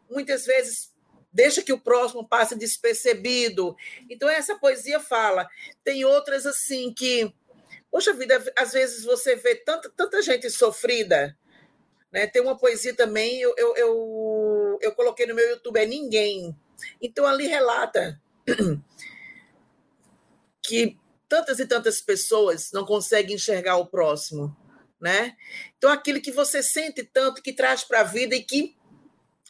muitas 0.10 0.46
vezes 0.46 0.94
deixa 1.34 1.64
que 1.64 1.74
o 1.74 1.80
próximo 1.80 2.28
passe 2.28 2.56
despercebido. 2.56 3.76
Então 4.10 4.30
essa 4.30 4.56
poesia 4.56 5.00
fala. 5.00 5.50
Tem 5.84 6.06
outras 6.06 6.46
assim 6.46 6.94
que, 6.94 7.34
poxa 7.92 8.14
vida, 8.14 8.42
às 8.56 8.74
vezes 8.74 9.04
você 9.04 9.36
vê 9.36 9.56
tanta, 9.56 9.90
tanta 9.90 10.22
gente 10.22 10.50
sofrida. 10.50 11.36
Né? 12.12 12.28
Tem 12.28 12.42
uma 12.42 12.58
poesia 12.58 12.96
também, 12.96 13.42
eu, 13.42 13.54
eu, 13.58 13.76
eu, 13.76 14.80
eu 14.82 14.92
coloquei 14.94 15.26
no 15.26 15.36
meu 15.36 15.50
YouTube, 15.50 15.80
é 15.80 15.86
Ninguém. 15.86 16.56
Então 17.02 17.26
ali 17.26 17.48
relata 17.48 18.22
que 20.62 20.96
tantas 21.28 21.60
e 21.60 21.66
tantas 21.66 22.00
pessoas 22.00 22.72
não 22.72 22.86
conseguem 22.86 23.36
enxergar 23.36 23.78
o 23.78 23.88
próximo 23.88 24.56
né? 25.00 25.36
Então 25.78 25.92
aquilo 25.92 26.22
que 26.22 26.32
você 26.32 26.62
sente 26.64 27.04
tanto 27.04 27.42
que 27.42 27.54
traz 27.54 27.84
para 27.84 28.02
a 28.02 28.04
vida 28.04 28.36
e 28.36 28.44
que 28.44 28.76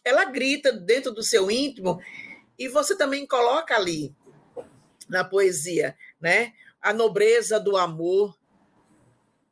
ela 0.03 0.25
grita 0.25 0.71
dentro 0.71 1.11
do 1.11 1.23
seu 1.23 1.49
íntimo 1.51 2.01
e 2.57 2.67
você 2.67 2.95
também 2.97 3.25
coloca 3.25 3.75
ali 3.75 4.15
na 5.07 5.23
poesia, 5.23 5.97
né? 6.19 6.53
A 6.81 6.93
nobreza 6.93 7.59
do 7.59 7.77
amor, 7.77 8.37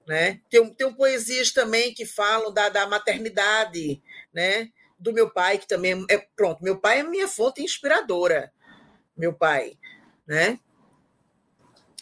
né? 0.07 0.41
Tem, 0.49 0.73
tem 0.73 0.93
poesias 0.93 1.51
também 1.51 1.93
que 1.93 2.05
falam 2.05 2.53
da, 2.53 2.69
da 2.69 2.87
maternidade, 2.87 4.01
né? 4.33 4.71
Do 4.97 5.13
meu 5.13 5.29
pai 5.29 5.57
que 5.57 5.67
também 5.67 6.05
é 6.09 6.17
pronto. 6.17 6.63
Meu 6.63 6.79
pai 6.79 6.99
é 6.99 7.03
minha 7.03 7.27
fonte 7.27 7.61
inspiradora, 7.61 8.51
meu 9.15 9.33
pai, 9.33 9.77
né? 10.27 10.59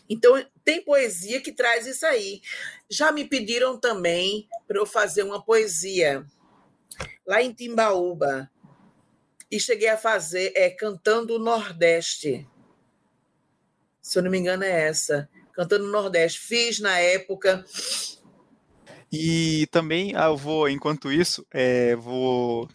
Então, 0.10 0.44
tem 0.64 0.84
poesia 0.84 1.42
que 1.42 1.52
traz 1.52 1.88
isso 1.88 2.06
aí. 2.06 2.42
Já 2.90 3.12
me 3.12 3.26
pediram 3.26 3.80
também 3.80 4.48
para 4.68 4.78
eu 4.78 4.86
fazer 4.86 5.24
uma 5.24 5.44
poesia 5.44 6.26
lá 7.26 7.42
em 7.42 7.54
Timbaúba. 7.54 8.50
E 9.50 9.60
cheguei 9.60 9.90
a 9.90 9.98
fazer 9.98 10.52
é 10.56 10.70
Cantando 10.70 11.36
o 11.36 11.40
Nordeste. 11.40 12.48
Se 14.02 14.20
eu 14.20 14.24
não 14.24 14.32
me 14.32 14.38
engano, 14.38 14.64
é 14.64 14.88
essa. 14.88 15.30
Cantando 15.54 15.86
o 15.86 15.92
Nordeste. 15.92 16.40
Fiz 16.40 16.80
na 16.80 16.98
época. 17.00 17.64
E 19.12 19.68
também 19.68 20.14
ah, 20.16 20.26
eu 20.26 20.38
vou, 20.38 20.68
enquanto 20.68 21.12
isso, 21.12 21.46
é, 21.52 21.96
vou. 21.96 22.68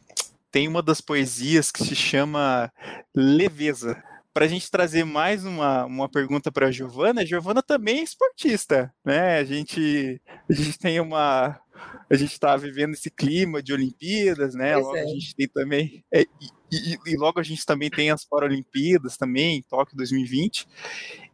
Tem 0.51 0.69
uma 0.69 0.83
das 0.83 1.01
poesias 1.01 1.71
que 1.71 1.85
se 1.85 1.95
chama 1.95 2.73
Leveza 3.15 4.03
para 4.38 4.45
a 4.45 4.49
gente 4.49 4.71
trazer 4.71 5.02
mais 5.02 5.45
uma, 5.45 5.85
uma 5.85 6.09
pergunta 6.09 6.52
para 6.52 6.68
a 6.68 6.71
Giovana, 6.71 7.23
a 7.23 7.25
Giovana 7.25 7.61
também 7.61 7.99
é 7.99 8.02
esportista, 8.04 8.95
né? 9.04 9.38
A 9.38 9.42
gente, 9.42 10.23
a 10.49 10.52
gente 10.52 10.78
tem 10.78 11.00
uma. 11.00 11.61
A 12.09 12.14
gente 12.14 12.35
está 12.35 12.57
vivendo 12.57 12.92
esse 12.92 13.11
clima 13.11 13.61
de 13.61 13.73
Olimpíadas, 13.73 14.54
né? 14.54 14.75
Pois 14.75 14.85
logo 14.85 14.97
é. 14.97 15.02
a 15.02 15.07
gente 15.07 15.35
tem 15.35 15.49
também. 15.49 16.04
É, 16.14 16.21
e, 16.21 16.47
e, 16.71 16.99
e, 17.04 17.16
logo 17.16 17.40
a 17.40 17.42
gente 17.42 17.66
também 17.66 17.90
tem 17.90 18.12
as 18.12 18.25
Paralimpíadas 18.25 19.16
também, 19.16 19.57
em 19.59 19.62
Tóquio 19.62 19.97
2020. 19.97 20.68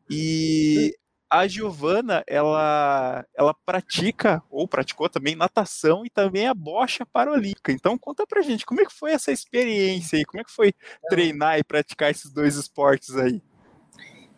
E 0.09 0.97
a 1.31 1.47
Giovana, 1.47 2.23
ela, 2.27 3.27
ela 3.37 3.55
pratica, 3.67 4.43
ou 4.51 4.69
praticou 4.69 5.09
também, 5.09 5.35
natação 5.35 6.05
e 6.05 6.11
também 6.11 6.47
a 6.47 6.55
bocha 6.55 7.05
paralímpica. 7.07 7.73
Então, 7.73 7.99
conta 7.99 8.27
pra 8.27 8.43
gente, 8.43 8.65
como 8.65 8.81
é 8.81 8.85
que 8.85 8.93
foi 8.93 9.13
essa 9.13 9.33
experiência 9.33 10.19
aí? 10.19 10.25
Como 10.25 10.41
é 10.41 10.45
que 10.45 10.53
foi 10.53 10.73
treinar 11.09 11.59
e 11.59 11.65
praticar 11.65 12.11
esses 12.11 12.31
dois 12.31 12.57
esportes 12.57 13.17
aí? 13.17 13.43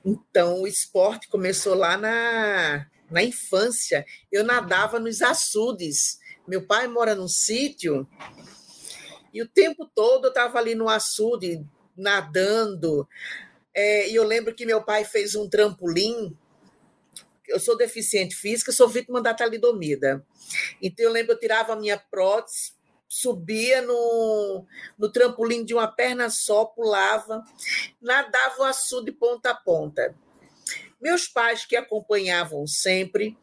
Então, 0.05 0.63
o 0.63 0.67
esporte 0.67 1.29
começou 1.29 1.75
lá 1.75 1.97
na, 1.97 2.87
na 3.11 3.23
infância. 3.23 4.05
Eu 4.31 4.45
nadava 4.45 4.99
nos 4.99 5.21
açudes. 5.21 6.19
Meu 6.47 6.65
pai 6.65 6.87
mora 6.87 7.15
num 7.15 7.29
sítio 7.29 8.09
e 9.37 9.43
o 9.43 9.49
tempo 9.49 9.85
todo 9.95 10.27
eu 10.27 10.29
estava 10.31 10.59
ali 10.59 10.75
no 10.75 10.89
açude, 10.89 11.63
nadando. 11.95 13.07
É, 13.75 14.09
e 14.09 14.15
eu 14.15 14.25
lembro 14.25 14.55
que 14.55 14.65
meu 14.65 14.83
pai 14.83 15.05
fez 15.05 15.35
um 15.35 15.47
trampolim 15.47 16.35
eu 17.49 17.61
sou 17.61 17.77
deficiente 17.77 18.35
física, 18.35 18.73
sou 18.73 18.89
vítima 18.89 19.21
da 19.21 19.35
talidomida. 19.35 20.25
Então, 20.81 21.05
eu 21.05 21.13
lembro, 21.13 21.33
eu 21.33 21.39
tirava 21.39 21.73
a 21.73 21.77
minha 21.77 21.99
prótese, 21.99 22.73
subia 23.09 23.83
no, 23.83 24.67
no 24.99 25.11
trampolim 25.11 25.65
de 25.65 25.75
uma 25.75 25.89
perna 25.89 26.29
só, 26.29 26.65
pulava, 26.65 27.45
nadava 28.01 28.63
o 28.63 28.65
açude 28.65 29.07
de 29.07 29.13
ponta 29.13 29.51
a 29.51 29.55
ponta. 29.55 30.15
Meus 31.01 31.29
pais, 31.29 31.65
que 31.65 31.77
acompanhavam 31.77 32.67
sempre, 32.67 33.37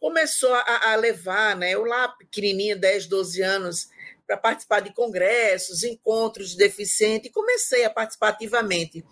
começou 0.00 0.54
a, 0.54 0.92
a 0.92 0.96
levar, 0.96 1.56
né, 1.56 1.72
eu 1.72 1.84
lá 1.84 2.08
pequenininha, 2.08 2.76
10, 2.76 3.06
12 3.06 3.42
anos, 3.42 3.88
para 4.26 4.36
participar 4.36 4.80
de 4.80 4.92
congressos, 4.92 5.82
encontros 5.82 6.50
de 6.50 6.58
deficiente, 6.58 7.28
e 7.28 7.32
comecei 7.32 7.84
a 7.84 7.90
participar 7.90 8.28
ativamente. 8.28 9.04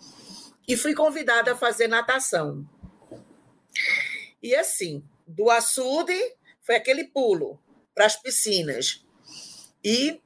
E 0.67 0.77
fui 0.77 0.93
convidada 0.93 1.53
a 1.53 1.55
fazer 1.55 1.87
natação. 1.87 2.67
E 4.41 4.55
assim, 4.55 5.03
do 5.25 5.49
açude 5.49 6.17
foi 6.61 6.75
aquele 6.75 7.05
pulo 7.05 7.59
para 7.93 8.05
as 8.05 8.15
piscinas. 8.15 9.05
E 9.83 10.21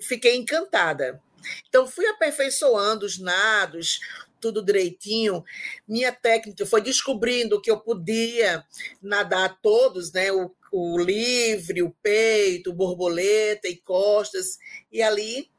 fiquei 0.00 0.36
encantada. 0.36 1.22
Então, 1.68 1.86
fui 1.86 2.06
aperfeiçoando 2.06 3.04
os 3.04 3.18
nados, 3.18 4.00
tudo 4.40 4.64
direitinho. 4.64 5.44
Minha 5.86 6.12
técnica 6.12 6.66
foi 6.66 6.80
descobrindo 6.80 7.60
que 7.60 7.70
eu 7.70 7.80
podia 7.80 8.64
nadar 9.00 9.60
todos, 9.60 10.12
né? 10.12 10.32
O, 10.32 10.52
o 10.72 10.98
livre, 10.98 11.82
o 11.82 11.90
peito, 12.02 12.72
borboleta 12.72 13.68
e 13.68 13.76
costas. 13.76 14.58
E 14.90 15.02
ali 15.02 15.50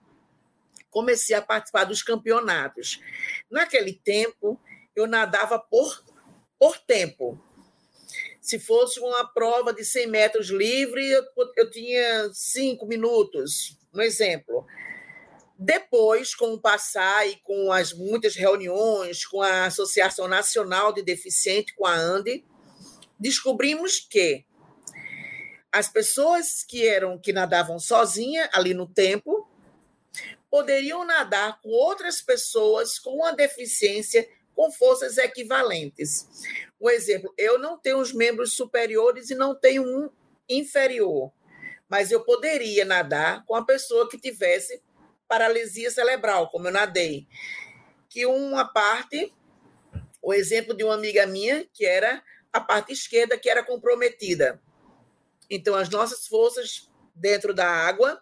comecei 0.89 1.35
a 1.35 1.41
participar 1.41 1.85
dos 1.85 2.03
campeonatos. 2.03 2.99
Naquele 3.49 3.93
tempo, 3.93 4.59
eu 4.95 5.07
nadava 5.07 5.57
por, 5.57 6.03
por 6.59 6.77
tempo. 6.77 7.41
Se 8.43 8.59
fosse 8.59 8.99
uma 8.99 9.25
prova 9.25 9.73
de 9.73 9.85
100 9.85 10.07
metros 10.07 10.49
livre, 10.49 11.01
eu, 11.09 11.23
eu 11.55 11.71
tinha 11.71 12.29
cinco 12.33 12.85
minutos, 12.85 13.79
um 13.93 14.01
exemplo. 14.01 14.67
Depois, 15.57 16.35
com 16.35 16.51
o 16.51 16.59
passar 16.59 17.25
e 17.25 17.37
com 17.37 17.71
as 17.71 17.93
muitas 17.93 18.35
reuniões 18.35 19.25
com 19.25 19.41
a 19.41 19.67
Associação 19.67 20.27
Nacional 20.27 20.91
de 20.91 21.01
Deficiente, 21.01 21.73
com 21.73 21.85
a 21.85 21.95
ANDE, 21.95 22.43
descobrimos 23.17 24.01
que 24.01 24.45
as 25.71 25.87
pessoas 25.87 26.65
que 26.65 26.85
eram 26.85 27.17
que 27.17 27.31
nadavam 27.31 27.79
sozinha 27.79 28.49
ali 28.51 28.73
no 28.73 28.85
tempo 28.85 29.49
poderiam 30.51 31.05
nadar 31.05 31.61
com 31.61 31.69
outras 31.69 32.21
pessoas 32.21 32.99
com 32.99 33.11
uma 33.11 33.31
deficiência 33.31 34.27
com 34.55 34.71
forças 34.71 35.17
equivalentes. 35.17 36.27
Um 36.79 36.89
exemplo, 36.89 37.33
eu 37.37 37.57
não 37.57 37.77
tenho 37.77 37.99
os 37.99 38.13
membros 38.13 38.53
superiores 38.53 39.29
e 39.29 39.35
não 39.35 39.55
tenho 39.55 39.83
um 39.83 40.09
inferior, 40.47 41.31
mas 41.89 42.11
eu 42.11 42.23
poderia 42.23 42.85
nadar 42.85 43.45
com 43.45 43.55
a 43.55 43.65
pessoa 43.65 44.09
que 44.09 44.17
tivesse 44.17 44.81
paralisia 45.27 45.89
cerebral, 45.89 46.49
como 46.49 46.67
eu 46.67 46.71
nadei. 46.71 47.27
Que 48.09 48.25
uma 48.25 48.65
parte, 48.65 49.33
o 50.21 50.33
exemplo 50.33 50.75
de 50.75 50.83
uma 50.83 50.93
amiga 50.93 51.25
minha, 51.25 51.67
que 51.73 51.85
era 51.85 52.23
a 52.51 52.61
parte 52.61 52.93
esquerda, 52.93 53.37
que 53.37 53.49
era 53.49 53.63
comprometida. 53.63 54.61
Então, 55.49 55.73
as 55.75 55.89
nossas 55.89 56.27
forças 56.27 56.89
dentro 57.15 57.53
da 57.53 57.67
água 57.67 58.21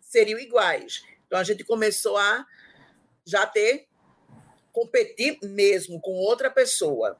seriam 0.00 0.38
iguais. 0.38 1.02
Então, 1.26 1.38
a 1.38 1.44
gente 1.44 1.64
começou 1.64 2.16
a 2.16 2.46
já 3.26 3.44
ter, 3.46 3.87
competir 4.72 5.38
mesmo 5.42 6.00
com 6.00 6.12
outra 6.12 6.50
pessoa. 6.50 7.18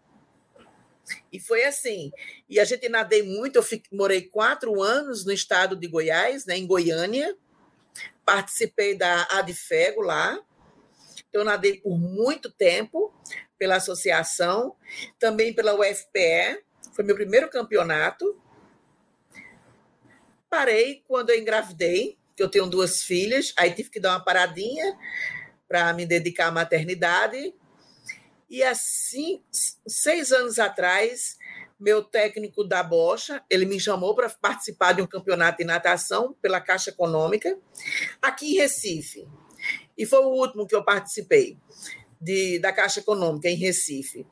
E 1.33 1.41
foi 1.41 1.65
assim. 1.65 2.13
E 2.49 2.61
a 2.61 2.65
gente 2.65 2.89
nadei 2.89 3.23
muito. 3.23 3.57
Eu 3.57 3.63
fiquei, 3.63 3.97
morei 3.97 4.23
quatro 4.23 4.83
anos 4.83 5.25
no 5.25 5.33
estado 5.33 5.77
de 5.77 5.87
Goiás, 5.87 6.45
né, 6.47 6.57
em 6.57 6.67
Goiânia. 6.67 7.37
Participei 8.25 8.97
da 8.97 9.27
Adfego 9.31 10.03
lá. 10.03 10.39
Eu 11.33 11.45
nadei 11.45 11.81
por 11.81 11.99
muito 11.99 12.51
tempo 12.51 13.13
pela 13.59 13.77
associação, 13.77 14.77
também 15.19 15.53
pela 15.53 15.75
UFPE. 15.75 16.65
Foi 16.95 17.05
meu 17.05 17.15
primeiro 17.15 17.51
campeonato. 17.51 18.41
Parei 20.49 21.03
quando 21.07 21.31
eu 21.31 21.39
engravidei, 21.39 22.17
que 22.35 22.43
eu 22.43 22.49
tenho 22.49 22.67
duas 22.67 23.03
filhas, 23.03 23.53
aí 23.57 23.73
tive 23.73 23.91
que 23.91 24.01
dar 24.01 24.13
uma 24.13 24.25
paradinha 24.25 24.97
para 25.69 25.93
me 25.93 26.07
dedicar 26.07 26.49
à 26.49 26.53
maternidade. 26.53 27.55
E 28.49 28.63
assim, 28.63 29.43
seis 29.87 30.33
anos 30.33 30.59
atrás, 30.59 31.37
meu 31.79 32.03
técnico 32.03 32.65
da 32.65 32.83
Bocha, 32.83 33.45
ele 33.49 33.67
me 33.67 33.79
chamou 33.79 34.15
para 34.15 34.29
participar 34.31 34.93
de 34.93 35.03
um 35.03 35.07
campeonato 35.07 35.59
de 35.59 35.65
natação 35.65 36.35
pela 36.41 36.61
Caixa 36.61 36.91
Econômica, 36.91 37.59
aqui 38.21 38.55
em 38.55 38.57
Recife. 38.57 39.29
E 39.97 40.07
foi 40.07 40.21
o 40.21 40.31
último 40.31 40.67
que 40.67 40.75
eu 40.75 40.83
participei 40.83 41.59
de, 42.21 42.59
da 42.59 42.73
Caixa 42.73 43.01
Econômica 43.01 43.49
em 43.49 43.55
Recife. 43.55 44.27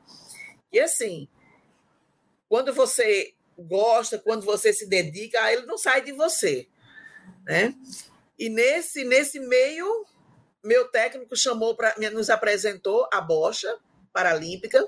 E 0.71 0.79
assim, 0.79 1.27
quando 2.49 2.73
você 2.73 3.33
gosta, 3.57 4.17
quando 4.19 4.45
você 4.45 4.73
se 4.73 4.87
dedica, 4.87 5.51
ele 5.51 5.65
não 5.65 5.77
sai 5.77 6.03
de 6.03 6.11
você, 6.11 6.67
né? 7.45 7.73
E 8.37 8.49
nesse 8.49 9.03
nesse 9.03 9.39
meio, 9.39 10.05
meu 10.67 10.89
técnico 10.89 11.33
chamou 11.35 11.75
para 11.75 11.95
nos 12.11 12.29
apresentou 12.29 13.07
a 13.13 13.21
bocha 13.21 13.73
paralímpica, 14.11 14.85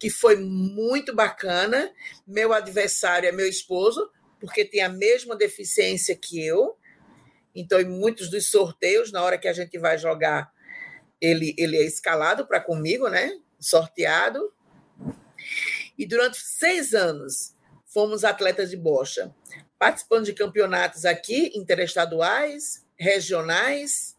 que 0.00 0.10
foi 0.10 0.36
muito 0.36 1.14
bacana. 1.14 1.92
Meu 2.26 2.52
adversário 2.52 3.28
é 3.28 3.32
meu 3.32 3.48
esposo, 3.48 4.10
porque 4.40 4.64
tem 4.64 4.82
a 4.82 4.88
mesma 4.88 5.36
deficiência 5.36 6.16
que 6.16 6.44
eu. 6.44 6.76
Então, 7.54 7.80
em 7.80 7.88
muitos 7.88 8.28
dos 8.28 8.50
sorteios, 8.50 9.12
na 9.12 9.22
hora 9.22 9.38
que 9.38 9.46
a 9.46 9.52
gente 9.52 9.78
vai 9.78 9.96
jogar, 9.96 10.52
ele, 11.20 11.54
ele 11.56 11.76
é 11.76 11.84
escalado 11.84 12.44
para 12.44 12.60
comigo, 12.60 13.08
né? 13.08 13.38
Sorteado. 13.60 14.52
E 15.96 16.04
durante 16.04 16.38
seis 16.38 16.94
anos 16.94 17.54
fomos 17.86 18.24
atletas 18.24 18.70
de 18.70 18.76
bocha, 18.76 19.32
participando 19.78 20.24
de 20.24 20.32
campeonatos 20.32 21.04
aqui, 21.04 21.52
interestaduais, 21.54 22.84
regionais. 22.98 24.13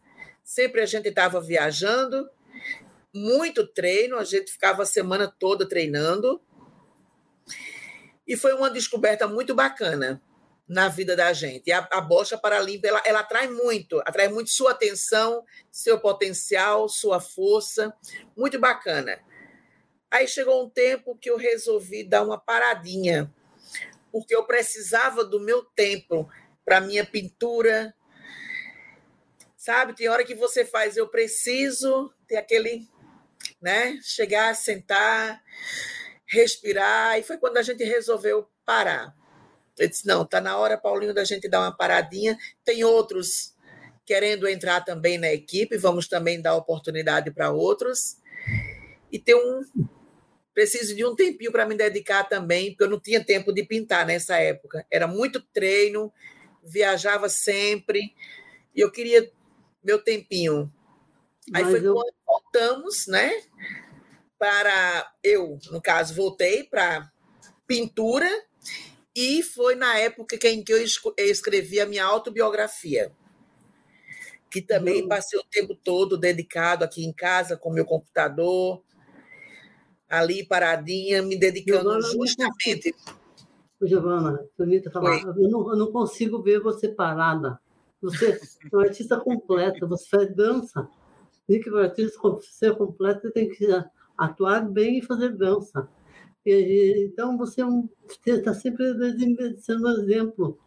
Sempre 0.45 0.81
a 0.81 0.85
gente 0.85 1.09
estava 1.09 1.41
viajando, 1.41 2.29
muito 3.11 3.65
treino, 3.65 4.15
a 4.15 4.23
gente 4.23 4.51
ficava 4.51 4.83
a 4.83 4.85
semana 4.85 5.27
toda 5.27 5.67
treinando. 5.67 6.39
E 8.27 8.37
foi 8.37 8.53
uma 8.53 8.69
descoberta 8.69 9.27
muito 9.27 9.55
bacana 9.55 10.21
na 10.67 10.87
vida 10.87 11.15
da 11.15 11.33
gente. 11.33 11.63
E 11.65 11.71
a, 11.71 11.87
a 11.91 11.99
bocha 11.99 12.37
paralímpica, 12.37 12.89
ela, 12.89 13.01
ela 13.05 13.19
atrai 13.21 13.47
muito, 13.47 13.99
atrai 14.01 14.27
muito 14.27 14.51
sua 14.51 14.71
atenção, 14.71 15.43
seu 15.71 15.99
potencial, 15.99 16.87
sua 16.87 17.19
força, 17.19 17.91
muito 18.37 18.59
bacana. 18.59 19.19
Aí 20.11 20.27
chegou 20.27 20.63
um 20.63 20.69
tempo 20.69 21.17
que 21.17 21.31
eu 21.31 21.37
resolvi 21.37 22.03
dar 22.03 22.21
uma 22.21 22.39
paradinha, 22.39 23.33
porque 24.11 24.35
eu 24.35 24.45
precisava 24.45 25.25
do 25.25 25.39
meu 25.39 25.63
tempo 25.63 26.29
para 26.63 26.79
minha 26.79 27.03
pintura. 27.03 27.94
Sabe, 29.65 29.95
tem 29.95 30.07
hora 30.07 30.23
que 30.23 30.35
você 30.35 30.63
faz, 30.63 30.95
eu 30.95 31.07
preciso 31.07 32.13
ter 32.27 32.35
aquele, 32.35 32.87
né, 33.59 33.97
chegar, 34.03 34.53
sentar, 34.55 35.41
respirar, 36.27 37.17
e 37.17 37.23
foi 37.23 37.39
quando 37.39 37.57
a 37.57 37.63
gente 37.63 37.83
resolveu 37.83 38.47
parar. 38.63 39.15
Eu 39.75 39.89
disse: 39.89 40.05
não, 40.05 40.21
está 40.21 40.39
na 40.39 40.55
hora, 40.55 40.77
Paulinho, 40.77 41.15
da 41.15 41.23
gente 41.23 41.49
dar 41.49 41.61
uma 41.61 41.75
paradinha. 41.75 42.37
Tem 42.63 42.83
outros 42.83 43.55
querendo 44.05 44.47
entrar 44.47 44.81
também 44.85 45.17
na 45.17 45.33
equipe, 45.33 45.77
vamos 45.77 46.07
também 46.07 46.39
dar 46.39 46.55
oportunidade 46.55 47.31
para 47.31 47.49
outros. 47.49 48.17
E 49.11 49.17
tem 49.17 49.33
um. 49.33 49.61
Preciso 50.53 50.95
de 50.95 51.03
um 51.03 51.15
tempinho 51.15 51.51
para 51.51 51.65
me 51.65 51.73
dedicar 51.75 52.23
também, 52.25 52.69
porque 52.69 52.83
eu 52.83 52.89
não 52.91 52.99
tinha 52.99 53.25
tempo 53.25 53.51
de 53.51 53.63
pintar 53.63 54.05
nessa 54.05 54.37
época. 54.37 54.85
Era 54.91 55.07
muito 55.07 55.41
treino, 55.41 56.13
viajava 56.63 57.27
sempre, 57.27 58.13
e 58.75 58.81
eu 58.81 58.91
queria 58.91 59.33
meu 59.85 60.03
tempinho. 60.03 60.71
Aí 61.53 61.63
Mas 61.63 61.71
foi 61.71 61.87
eu... 61.87 61.93
quando 61.93 62.13
voltamos, 62.25 63.07
né? 63.07 63.31
Para 64.37 65.13
eu, 65.23 65.59
no 65.71 65.81
caso, 65.81 66.13
voltei 66.13 66.63
para 66.63 67.09
pintura 67.67 68.29
e 69.15 69.41
foi 69.41 69.75
na 69.75 69.97
época 69.97 70.35
em 70.47 70.63
que 70.63 70.73
eu 70.73 70.83
escrevi 71.17 71.79
a 71.79 71.85
minha 71.85 72.03
autobiografia, 72.03 73.11
que 74.51 74.61
também 74.61 75.03
uhum. 75.03 75.07
passei 75.07 75.39
o 75.39 75.45
tempo 75.49 75.73
todo 75.73 76.17
dedicado 76.17 76.83
aqui 76.83 77.05
em 77.05 77.13
casa 77.13 77.55
com 77.55 77.71
meu 77.71 77.85
computador, 77.85 78.83
ali 80.09 80.45
paradinha, 80.45 81.21
me 81.21 81.37
dedicando 81.37 82.01
Giovana, 82.01 82.01
justamente. 82.01 82.95
Giovana, 83.81 84.45
permita 84.57 84.91
falar, 84.91 85.19
eu 85.21 85.49
não, 85.49 85.69
eu 85.69 85.77
não, 85.77 85.91
consigo 85.91 86.41
ver 86.41 86.59
você 86.59 86.89
parada. 86.89 87.59
Você 88.05 88.31
é 88.31 88.39
uma 88.75 88.83
artista 88.83 89.19
completa, 89.19 89.87
você 89.87 90.07
faz 90.07 90.35
dança. 90.35 90.87
E 91.49 91.59
que 91.59 91.69
para 91.69 91.83
artista 91.83 92.19
ser 92.41 92.75
completo 92.75 93.31
tem 93.31 93.49
que 93.49 93.67
atuar 94.17 94.61
bem 94.69 94.99
e 94.99 95.01
fazer 95.01 95.35
dança. 95.35 95.87
Então, 96.45 97.37
você 97.37 97.61
está 98.25 98.51
é 98.51 98.53
um, 98.53 98.55
sempre 98.55 99.57
sendo 99.57 99.87
um 99.87 99.91
exemplo 99.91 100.59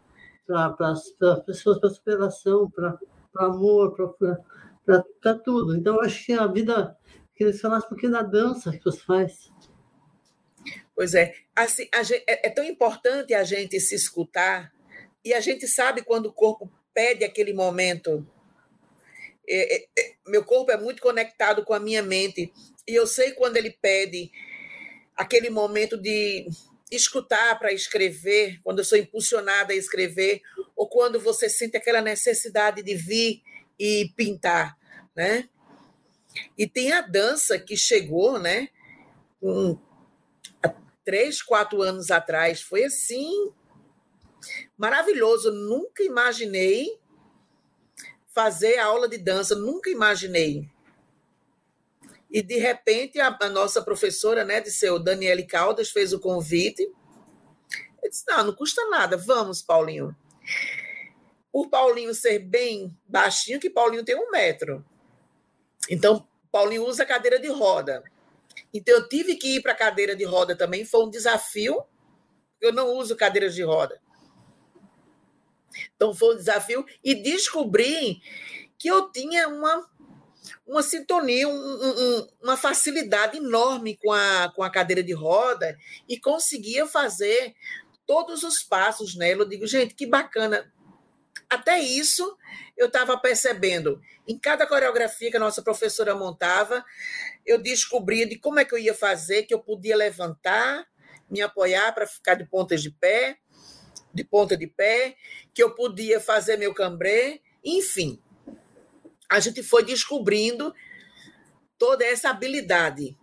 para 0.46 0.74
as 0.90 1.10
pessoas, 1.46 1.78
para 1.78 1.90
superação, 1.90 2.70
para 2.70 2.98
amor, 3.36 3.94
para 3.94 5.34
tudo. 5.34 5.76
Então, 5.76 5.94
eu 5.94 6.00
acho 6.02 6.26
que 6.26 6.32
a 6.32 6.46
vida, 6.48 6.96
que 7.34 7.52
falasse 7.52 7.86
um 7.86 7.90
pouquinho 7.90 8.12
da 8.12 8.22
dança 8.22 8.72
que 8.72 8.84
você 8.84 9.00
faz. 9.00 9.52
Pois 10.94 11.14
é. 11.14 11.32
Assim, 11.54 11.88
gente, 12.02 12.24
é, 12.26 12.48
é 12.48 12.50
tão 12.50 12.64
importante 12.64 13.32
a 13.32 13.44
gente 13.44 13.78
se 13.78 13.94
escutar 13.94 14.72
e 15.24 15.32
a 15.32 15.40
gente 15.40 15.68
sabe 15.68 16.02
quando 16.02 16.26
o 16.26 16.32
corpo 16.32 16.68
pede 16.98 17.24
aquele 17.24 17.52
momento. 17.52 18.26
É, 19.48 19.76
é, 19.76 19.88
é 19.96 20.14
meu 20.26 20.44
corpo 20.44 20.72
é 20.72 20.76
muito 20.76 21.00
conectado 21.00 21.64
com 21.64 21.72
a 21.72 21.78
minha 21.78 22.02
mente 22.02 22.52
e 22.88 22.92
eu 22.92 23.06
sei 23.06 23.30
quando 23.30 23.56
ele 23.56 23.70
pede 23.70 24.32
aquele 25.14 25.48
momento 25.48 25.96
de 25.96 26.48
escutar 26.90 27.56
para 27.56 27.72
escrever, 27.72 28.58
quando 28.64 28.80
eu 28.80 28.84
sou 28.84 28.98
impulsionada 28.98 29.72
a 29.72 29.76
escrever, 29.76 30.42
ou 30.74 30.88
quando 30.88 31.20
você 31.20 31.48
sente 31.48 31.76
aquela 31.76 32.00
necessidade 32.00 32.82
de 32.82 32.96
vir 32.96 33.42
e 33.78 34.10
pintar, 34.16 34.76
né? 35.14 35.48
E 36.56 36.66
tem 36.66 36.90
a 36.90 37.00
dança 37.00 37.60
que 37.60 37.76
chegou, 37.76 38.40
né? 38.40 38.70
Um, 39.40 39.78
três, 41.04 41.42
quatro 41.42 41.80
anos 41.80 42.10
atrás, 42.10 42.60
foi 42.60 42.82
assim 42.84 43.52
maravilhoso. 44.76 45.50
Nunca 45.52 46.02
imaginei 46.02 46.98
fazer 48.26 48.78
aula 48.78 49.08
de 49.08 49.18
dança, 49.18 49.54
nunca 49.54 49.90
imaginei 49.90 50.70
e 52.30 52.42
de 52.42 52.58
repente 52.58 53.18
a, 53.20 53.36
a 53.40 53.48
nossa 53.48 53.82
professora, 53.82 54.44
né, 54.44 54.60
de 54.60 54.70
seu 54.70 54.98
Daniele 54.98 55.44
Caldas, 55.44 55.90
fez 55.90 56.12
o 56.12 56.20
convite 56.20 56.82
Eu 58.02 58.10
disse: 58.10 58.24
não, 58.26 58.44
não 58.44 58.54
custa 58.54 58.86
nada, 58.90 59.16
vamos, 59.16 59.62
Paulinho. 59.62 60.14
Por 61.50 61.68
Paulinho 61.68 62.14
ser 62.14 62.38
bem 62.40 62.96
baixinho, 63.06 63.58
que 63.58 63.70
Paulinho 63.70 64.04
tem 64.04 64.14
um 64.14 64.30
metro. 64.30 64.84
Então, 65.88 66.28
Paulinho 66.52 66.84
usa 66.86 67.06
cadeira 67.06 67.40
de 67.40 67.48
roda. 67.48 68.04
Então, 68.72 68.94
eu 68.94 69.08
tive 69.08 69.36
que 69.36 69.56
ir 69.56 69.62
para 69.62 69.72
a 69.72 69.76
cadeira 69.76 70.14
de 70.14 70.24
roda 70.24 70.54
também, 70.54 70.84
foi 70.84 71.04
um 71.04 71.10
desafio. 71.10 71.82
Eu 72.60 72.72
não 72.72 72.92
uso 72.94 73.16
cadeiras 73.16 73.54
de 73.54 73.62
roda. 73.62 74.00
Então, 75.96 76.14
foi 76.14 76.34
um 76.34 76.38
desafio. 76.38 76.84
E 77.02 77.14
descobri 77.14 78.20
que 78.78 78.88
eu 78.88 79.10
tinha 79.10 79.48
uma, 79.48 79.88
uma 80.66 80.82
sintonia, 80.82 81.48
um, 81.48 81.52
um, 81.52 82.28
uma 82.42 82.56
facilidade 82.56 83.38
enorme 83.38 83.96
com 83.96 84.12
a, 84.12 84.52
com 84.54 84.62
a 84.62 84.70
cadeira 84.70 85.02
de 85.02 85.12
roda 85.12 85.76
e 86.08 86.18
conseguia 86.18 86.86
fazer 86.86 87.54
todos 88.06 88.42
os 88.42 88.62
passos 88.62 89.16
nela. 89.16 89.42
Eu 89.42 89.48
digo, 89.48 89.66
gente, 89.66 89.94
que 89.94 90.06
bacana. 90.06 90.72
Até 91.50 91.78
isso 91.78 92.36
eu 92.76 92.86
estava 92.86 93.18
percebendo. 93.18 94.00
Em 94.26 94.38
cada 94.38 94.66
coreografia 94.66 95.30
que 95.30 95.36
a 95.36 95.40
nossa 95.40 95.62
professora 95.62 96.14
montava, 96.14 96.84
eu 97.44 97.58
descobria 97.58 98.26
de 98.26 98.38
como 98.38 98.60
é 98.60 98.64
que 98.64 98.74
eu 98.74 98.78
ia 98.78 98.94
fazer, 98.94 99.44
que 99.44 99.54
eu 99.54 99.58
podia 99.58 99.96
levantar, 99.96 100.86
me 101.30 101.40
apoiar 101.40 101.92
para 101.92 102.06
ficar 102.06 102.34
de 102.34 102.46
pontas 102.46 102.82
de 102.82 102.90
pé, 102.90 103.38
de 104.18 104.24
ponta 104.24 104.56
de 104.56 104.66
pé, 104.66 105.16
que 105.54 105.62
eu 105.62 105.74
podia 105.74 106.20
fazer 106.20 106.56
meu 106.56 106.74
cambré, 106.74 107.40
enfim. 107.64 108.20
A 109.30 109.40
gente 109.40 109.62
foi 109.62 109.84
descobrindo 109.84 110.74
toda 111.78 112.04
essa 112.04 112.30
habilidade, 112.30 113.16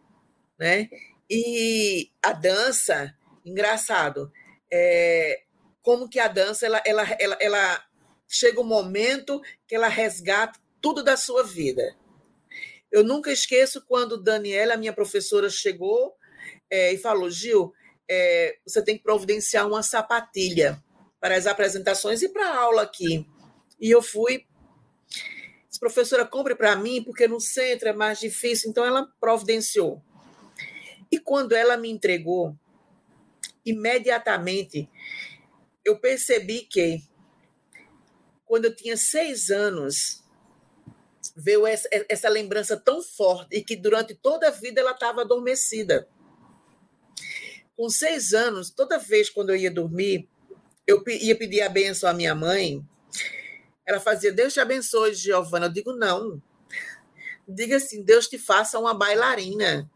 né? 0.58 0.90
E 1.30 2.10
a 2.24 2.32
dança, 2.32 3.16
engraçado, 3.44 4.32
é, 4.72 5.44
como 5.82 6.08
que 6.10 6.20
a 6.20 6.28
dança 6.28 6.66
ela, 6.66 6.82
ela, 6.86 7.04
ela, 7.20 7.38
ela 7.42 7.86
chega 8.28 8.62
um 8.62 8.66
momento 8.66 9.42
que 9.68 9.76
ela 9.76 9.88
resgata 9.88 10.60
tudo 10.80 11.04
da 11.04 11.18
sua 11.18 11.44
vida. 11.44 11.96
Eu 12.92 13.04
nunca 13.04 13.32
esqueço 13.32 13.84
quando 13.86 14.22
Daniela, 14.22 14.78
minha 14.78 14.94
professora, 14.94 15.50
chegou 15.50 16.16
é, 16.70 16.94
e 16.94 16.98
falou: 16.98 17.30
Gil, 17.30 17.74
é, 18.10 18.58
você 18.66 18.82
tem 18.84 18.98
que 18.98 19.04
providenciar 19.04 19.68
uma 19.68 19.84
sapatilha 19.84 20.82
para 21.26 21.38
as 21.38 21.48
apresentações 21.48 22.22
e 22.22 22.30
para 22.30 22.48
a 22.48 22.56
aula 22.56 22.84
aqui. 22.84 23.28
E 23.82 23.90
eu 23.90 24.00
fui. 24.00 24.46
Disse, 25.68 25.80
professora, 25.80 26.24
compre 26.24 26.54
para 26.54 26.76
mim, 26.76 27.04
porque 27.04 27.28
no 27.28 27.40
centro 27.40 27.90
é 27.90 27.94
mais 27.94 28.20
difícil. 28.20 28.70
Então, 28.70 28.86
ela 28.86 29.12
providenciou. 29.20 30.04
E 31.12 31.18
quando 31.18 31.54
ela 31.54 31.78
me 31.78 31.90
entregou, 31.90 32.56
imediatamente 33.66 34.88
eu 35.84 35.98
percebi 35.98 36.62
que, 36.62 37.02
quando 38.46 38.66
eu 38.66 38.76
tinha 38.76 38.96
seis 38.96 39.50
anos, 39.50 40.24
veio 41.36 41.66
essa, 41.66 41.90
essa 42.08 42.30
lembrança 42.30 42.78
tão 42.78 43.02
forte 43.02 43.56
e 43.58 43.64
que 43.64 43.76
durante 43.76 44.14
toda 44.14 44.50
a 44.50 44.52
vida 44.52 44.80
ela 44.80 44.92
estava 44.92 45.22
adormecida. 45.22 46.08
Com 47.76 47.90
seis 47.90 48.32
anos, 48.32 48.70
toda 48.70 49.00
vez 49.00 49.28
quando 49.28 49.50
eu 49.50 49.56
ia 49.56 49.72
dormir, 49.72 50.30
eu 50.88 51.04
ia 51.08 51.36
pedir 51.36 51.62
a 51.62 51.70
benção 51.70 52.10
à 52.10 52.14
minha 52.14 52.36
mãe. 52.36 52.84
Ela 53.86 54.00
fazia, 54.00 54.32
Deus 54.32 54.54
te 54.54 54.60
abençoe, 54.60 55.14
Giovana. 55.14 55.68
Eu 55.68 55.72
digo, 55.72 55.94
não. 55.94 56.42
Diga 57.48 57.78
assim, 57.78 58.04
Deus 58.04 58.28
te 58.28 58.38
faça 58.38 58.80
uma 58.80 58.94
bailarina. 58.94 59.90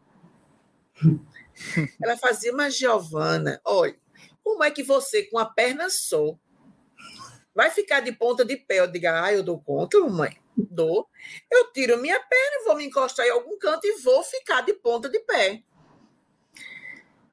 Ela 2.02 2.16
fazia, 2.16 2.52
mas 2.52 2.76
Giovana, 2.76 3.60
olha, 3.64 3.96
como 4.42 4.64
é 4.64 4.70
que 4.70 4.82
você, 4.82 5.24
com 5.24 5.38
a 5.38 5.44
perna 5.44 5.90
só, 5.90 6.36
vai 7.54 7.70
ficar 7.70 8.00
de 8.00 8.12
ponta 8.12 8.44
de 8.44 8.56
pé? 8.56 8.80
Eu 8.80 8.86
digo, 8.86 9.06
ah, 9.08 9.32
eu 9.32 9.42
dou 9.42 9.60
conta, 9.60 9.98
mamãe. 9.98 10.36
Dou. 10.56 11.08
Eu 11.50 11.72
tiro 11.72 11.98
minha 11.98 12.18
perna, 12.20 12.64
vou 12.66 12.76
me 12.76 12.84
encostar 12.84 13.26
em 13.26 13.30
algum 13.30 13.58
canto 13.58 13.86
e 13.86 14.00
vou 14.02 14.22
ficar 14.22 14.62
de 14.62 14.74
ponta 14.74 15.08
de 15.08 15.18
pé. 15.20 15.62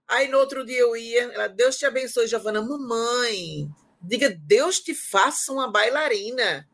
Aí 0.07 0.27
no 0.29 0.37
outro 0.37 0.65
dia 0.65 0.79
eu 0.79 0.95
ia, 0.95 1.23
ela, 1.23 1.47
Deus 1.47 1.77
te 1.77 1.85
abençoe, 1.85 2.27
Giovana. 2.27 2.61
Mamãe, 2.61 3.69
diga, 4.01 4.29
Deus 4.29 4.79
te 4.79 4.95
faça 4.95 5.51
uma 5.51 5.69
bailarina. 5.69 6.67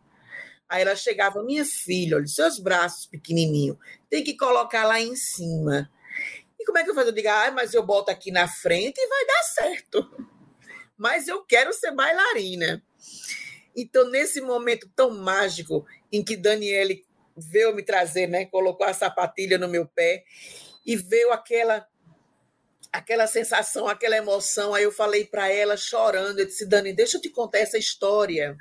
Aí 0.69 0.81
ela 0.81 0.95
chegava, 0.95 1.43
minha 1.43 1.65
filha, 1.65 2.17
olha, 2.17 2.27
seus 2.27 2.59
braços 2.59 3.05
pequenininhos, 3.05 3.77
tem 4.09 4.23
que 4.23 4.35
colocar 4.35 4.85
lá 4.85 4.99
em 4.99 5.15
cima. 5.15 5.89
E 6.59 6.65
como 6.65 6.77
é 6.77 6.83
que 6.83 6.89
eu 6.89 6.95
faço? 6.95 7.09
Eu 7.09 7.13
digo, 7.13 7.27
ah, 7.27 7.51
mas 7.51 7.73
eu 7.73 7.83
boto 7.83 8.11
aqui 8.11 8.31
na 8.31 8.47
frente 8.47 8.97
e 8.97 9.07
vai 9.07 9.25
dar 9.25 9.43
certo. 9.43 10.27
Mas 10.95 11.27
eu 11.27 11.43
quero 11.43 11.73
ser 11.73 11.91
bailarina. 11.91 12.83
Então, 13.75 14.09
nesse 14.09 14.39
momento 14.39 14.89
tão 14.95 15.09
mágico 15.09 15.85
em 16.11 16.23
que 16.23 16.37
Daniele 16.37 17.05
veio 17.35 17.75
me 17.75 17.83
trazer, 17.83 18.27
né, 18.27 18.45
colocou 18.45 18.85
a 18.85 18.93
sapatilha 18.93 19.57
no 19.57 19.67
meu 19.67 19.87
pé 19.87 20.23
e 20.85 20.95
veio 20.95 21.31
aquela 21.31 21.87
aquela 22.93 23.25
sensação, 23.25 23.88
aquela 23.88 24.15
emoção. 24.15 24.75
Aí 24.75 24.84
eu 24.84 24.91
falei 24.91 25.25
para 25.25 25.49
ela, 25.49 25.75
chorando, 25.75 26.39
eu 26.39 26.45
disse, 26.45 26.65
Dani, 26.65 26.93
deixa 26.93 27.17
eu 27.17 27.21
te 27.21 27.29
contar 27.29 27.58
essa 27.58 27.77
história. 27.77 28.56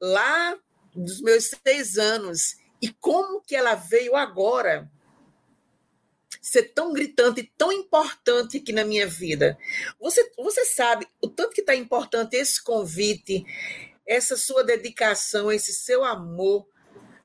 Lá 0.00 0.58
dos 0.94 1.22
meus 1.22 1.50
seis 1.66 1.96
anos, 1.96 2.56
e 2.82 2.88
como 2.88 3.40
que 3.40 3.54
ela 3.54 3.76
veio 3.76 4.16
agora 4.16 4.90
ser 6.42 6.74
tão 6.74 6.92
gritante, 6.92 7.50
tão 7.56 7.72
importante 7.72 8.58
aqui 8.58 8.70
na 8.70 8.84
minha 8.84 9.06
vida. 9.06 9.56
Você, 9.98 10.30
você 10.36 10.64
sabe 10.66 11.08
o 11.22 11.28
tanto 11.28 11.54
que 11.54 11.62
está 11.62 11.74
importante 11.74 12.36
esse 12.36 12.62
convite, 12.62 13.46
essa 14.06 14.36
sua 14.36 14.62
dedicação, 14.62 15.50
esse 15.50 15.72
seu 15.72 16.04
amor, 16.04 16.68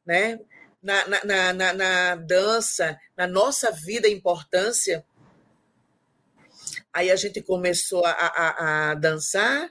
né? 0.05 0.39
Na, 0.81 1.07
na, 1.07 1.53
na, 1.53 1.73
na 1.73 2.15
dança, 2.15 2.99
na 3.15 3.27
nossa 3.27 3.71
vida, 3.71 4.07
importância. 4.07 5.05
Aí 6.91 7.11
a 7.11 7.15
gente 7.15 7.41
começou 7.41 8.05
a, 8.05 8.11
a, 8.11 8.91
a 8.91 8.95
dançar 8.95 9.69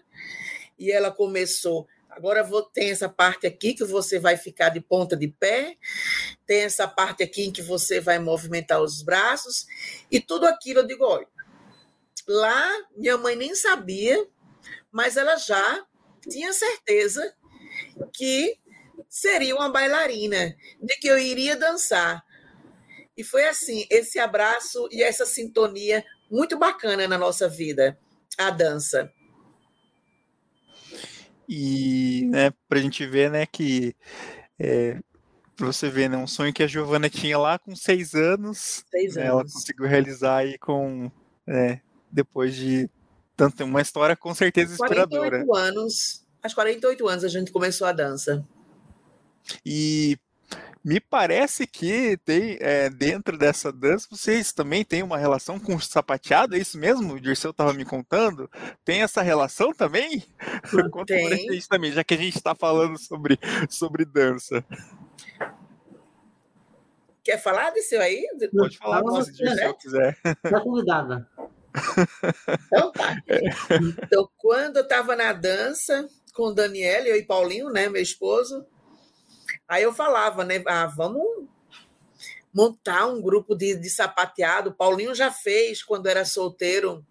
e 0.78 0.92
ela 0.92 1.10
começou. 1.10 1.86
Agora 2.08 2.42
vou, 2.42 2.62
tem 2.62 2.90
essa 2.90 3.08
parte 3.08 3.46
aqui 3.46 3.74
que 3.74 3.84
você 3.84 4.18
vai 4.18 4.36
ficar 4.36 4.70
de 4.70 4.80
ponta 4.80 5.16
de 5.16 5.28
pé, 5.28 5.76
tem 6.46 6.62
essa 6.62 6.86
parte 6.88 7.22
aqui 7.22 7.44
em 7.44 7.52
que 7.52 7.62
você 7.62 8.00
vai 8.00 8.18
movimentar 8.18 8.82
os 8.82 9.02
braços, 9.02 9.66
e 10.10 10.20
tudo 10.20 10.46
aquilo 10.46 10.80
eu 10.80 10.86
digo: 10.86 11.04
olha, 11.04 11.28
lá 12.26 12.68
minha 12.96 13.16
mãe 13.16 13.36
nem 13.36 13.54
sabia, 13.54 14.26
mas 14.90 15.16
ela 15.16 15.36
já 15.36 15.86
tinha 16.28 16.52
certeza 16.52 17.34
que 18.12 18.58
seria 19.08 19.54
uma 19.54 19.70
bailarina, 19.70 20.54
de 20.80 20.96
que 20.96 21.08
eu 21.08 21.18
iria 21.18 21.56
dançar. 21.56 22.24
E 23.16 23.24
foi 23.24 23.44
assim, 23.46 23.86
esse 23.90 24.18
abraço 24.18 24.88
e 24.92 25.02
essa 25.02 25.26
sintonia 25.26 26.04
muito 26.30 26.58
bacana 26.58 27.08
na 27.08 27.18
nossa 27.18 27.48
vida, 27.48 27.98
a 28.38 28.50
dança. 28.50 29.12
E, 31.48 32.26
né, 32.26 32.52
pra 32.68 32.78
gente 32.78 33.06
ver, 33.06 33.30
né, 33.30 33.46
que 33.46 33.96
é, 34.58 35.00
pra 35.56 35.66
você 35.66 35.88
ver, 35.88 36.08
né, 36.08 36.16
um 36.16 36.26
sonho 36.26 36.52
que 36.52 36.62
a 36.62 36.66
Giovana 36.66 37.08
tinha 37.08 37.38
lá 37.38 37.58
com 37.58 37.74
seis 37.74 38.14
anos, 38.14 38.84
seis 38.90 39.16
né, 39.16 39.26
ela 39.26 39.42
conseguiu 39.42 39.86
realizar 39.86 40.36
aí 40.36 40.58
com, 40.58 41.10
é, 41.46 41.80
depois 42.12 42.54
de 42.54 42.88
tanto, 43.34 43.64
uma 43.64 43.80
história 43.80 44.14
com 44.14 44.34
certeza 44.34 44.74
inspiradora. 44.74 45.44
48 45.44 45.56
anos, 45.56 46.26
aos 46.42 46.54
48 46.54 47.08
anos 47.08 47.24
a 47.24 47.28
gente 47.28 47.50
começou 47.50 47.86
a 47.86 47.92
dança. 47.92 48.46
E 49.64 50.18
me 50.84 51.00
parece 51.00 51.66
que 51.66 52.16
tem 52.24 52.56
é, 52.60 52.88
dentro 52.88 53.36
dessa 53.36 53.70
dança, 53.70 54.08
vocês 54.10 54.52
também 54.52 54.84
têm 54.84 55.02
uma 55.02 55.18
relação 55.18 55.58
com 55.58 55.74
o 55.74 55.80
sapateado, 55.80 56.54
é 56.54 56.58
isso 56.58 56.78
mesmo? 56.78 57.14
O 57.14 57.20
Dirceu 57.20 57.50
estava 57.50 57.72
me 57.72 57.84
contando. 57.84 58.50
Tem 58.84 59.02
essa 59.02 59.20
relação 59.20 59.72
também? 59.72 60.24
Conta 60.90 61.14
tem. 61.14 61.28
pra 61.28 61.36
gente 61.36 61.68
também, 61.68 61.92
já 61.92 62.02
que 62.02 62.14
a 62.14 62.16
gente 62.16 62.36
está 62.36 62.54
falando 62.54 62.98
sobre, 62.98 63.38
sobre 63.68 64.04
dança. 64.04 64.64
Quer 67.22 67.36
falar 67.36 67.70
desse 67.70 67.94
aí? 67.96 68.26
Pode 68.56 68.78
falar 68.78 69.02
Fala 69.02 69.24
se 69.24 69.30
o 69.30 69.34
Dirceu 69.34 69.74
quiser. 69.74 70.16
Está 70.24 70.60
convidada. 70.60 71.28
Então 72.66 72.90
tá. 72.90 73.14
Então, 74.02 74.28
quando 74.36 74.78
eu 74.78 74.82
estava 74.82 75.14
na 75.14 75.32
dança 75.32 76.08
com 76.34 76.44
o 76.44 76.52
Daniel, 76.52 77.04
eu 77.04 77.16
e 77.16 77.22
Paulinho, 77.22 77.68
né, 77.70 77.88
meu 77.88 78.02
esposo, 78.02 78.66
Aí 79.68 79.82
eu 79.82 79.92
falava, 79.92 80.44
né? 80.44 80.62
Ah, 80.66 80.86
vamos 80.86 81.46
montar 82.52 83.06
um 83.06 83.20
grupo 83.20 83.54
de, 83.54 83.76
de 83.76 83.90
sapateado. 83.90 84.70
O 84.70 84.74
Paulinho 84.74 85.14
já 85.14 85.30
fez 85.30 85.82
quando 85.82 86.06
era 86.06 86.24
solteiro. 86.24 87.04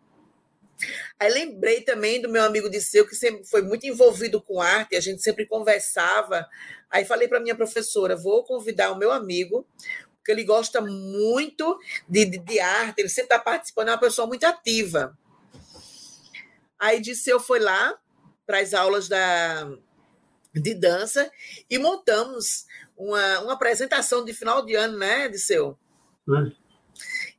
Aí 1.20 1.32
lembrei 1.32 1.82
também 1.82 2.22
do 2.22 2.30
meu 2.30 2.44
amigo 2.44 2.70
Disseu, 2.70 3.08
que 3.08 3.16
sempre 3.16 3.46
foi 3.46 3.62
muito 3.62 3.86
envolvido 3.86 4.42
com 4.42 4.62
arte, 4.62 4.96
a 4.96 5.00
gente 5.00 5.22
sempre 5.22 5.46
conversava. 5.46 6.48
Aí 6.90 7.06
falei 7.06 7.28
para 7.28 7.40
minha 7.40 7.56
professora: 7.56 8.16
vou 8.16 8.44
convidar 8.44 8.92
o 8.92 8.98
meu 8.98 9.12
amigo, 9.12 9.66
porque 10.18 10.32
ele 10.32 10.44
gosta 10.44 10.82
muito 10.82 11.80
de, 12.08 12.26
de, 12.26 12.38
de 12.38 12.60
arte, 12.60 13.00
ele 13.00 13.10
sempre 13.10 13.36
está 13.36 13.40
participando, 13.40 13.90
é 13.90 13.92
uma 13.92 14.00
pessoa 14.00 14.28
muito 14.28 14.46
ativa. 14.46 15.18
Aí 16.78 17.00
Disseu 17.02 17.40
foi 17.40 17.60
lá 17.60 17.98
para 18.46 18.60
as 18.60 18.74
aulas 18.74 19.08
da, 19.08 19.68
de 20.62 20.74
dança 20.74 21.32
e 21.70 21.78
montamos 21.78 22.66
uma, 22.96 23.40
uma 23.42 23.54
apresentação 23.54 24.24
de 24.26 24.34
final 24.34 24.66
de 24.66 24.76
ano, 24.76 24.98
né, 24.98 25.28
Disseu? 25.30 25.78
É. 26.30 26.52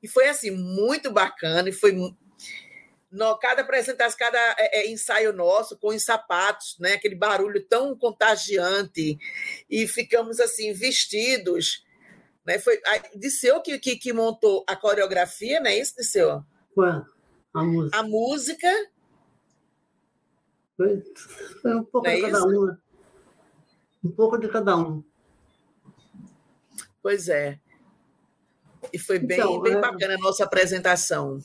E 0.02 0.08
foi 0.08 0.28
assim, 0.28 0.50
muito 0.50 1.10
bacana, 1.10 1.68
e 1.68 1.72
foi 1.72 1.92
no, 3.10 3.36
cada 3.38 3.62
apresentação, 3.62 4.18
cada 4.18 4.38
é, 4.58 4.80
é, 4.80 4.90
ensaio 4.90 5.32
nosso 5.32 5.76
com 5.78 5.88
os 5.88 6.02
sapatos, 6.02 6.76
né? 6.78 6.92
Aquele 6.92 7.14
barulho 7.14 7.64
tão 7.66 7.96
contagiante 7.96 9.18
e 9.68 9.86
ficamos 9.86 10.38
assim 10.40 10.72
vestidos, 10.72 11.84
né? 12.46 12.58
Foi 12.58 12.80
a 12.84 13.16
Disseu 13.16 13.60
que, 13.62 13.78
que, 13.78 13.96
que 13.96 14.12
montou 14.12 14.64
a 14.68 14.76
coreografia, 14.76 15.58
não 15.58 15.70
é 15.70 15.78
isso, 15.78 15.96
Disseu? 15.96 16.44
Foi 16.74 16.90
a 17.54 17.62
música. 17.62 17.98
A 17.98 18.02
música. 18.02 18.68
Foi, 20.76 21.02
foi 21.62 21.74
um 21.74 21.84
pouco 21.84 22.06
é 22.06 22.20
cada 22.20 22.44
um. 22.44 22.66
Né? 22.66 22.78
Um 24.04 24.10
pouco 24.10 24.38
de 24.38 24.48
cada 24.48 24.76
um. 24.76 25.02
Pois 27.02 27.28
é. 27.28 27.58
E 28.92 28.98
foi 28.98 29.18
bem, 29.18 29.38
então, 29.38 29.60
bem 29.60 29.74
é... 29.74 29.80
bacana 29.80 30.14
a 30.14 30.18
nossa 30.18 30.44
apresentação. 30.44 31.38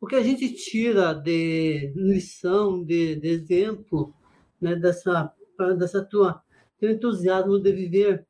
O 0.00 0.06
que 0.06 0.16
a 0.16 0.22
gente 0.22 0.52
tira 0.54 1.12
de 1.12 1.92
lição, 1.94 2.82
de, 2.82 3.16
de 3.16 3.28
exemplo, 3.28 4.14
né, 4.60 4.74
dessa, 4.74 5.32
dessa 5.78 6.02
tua 6.02 6.42
teu 6.80 6.90
entusiasmo 6.90 7.60
de 7.60 7.72
viver. 7.72 8.26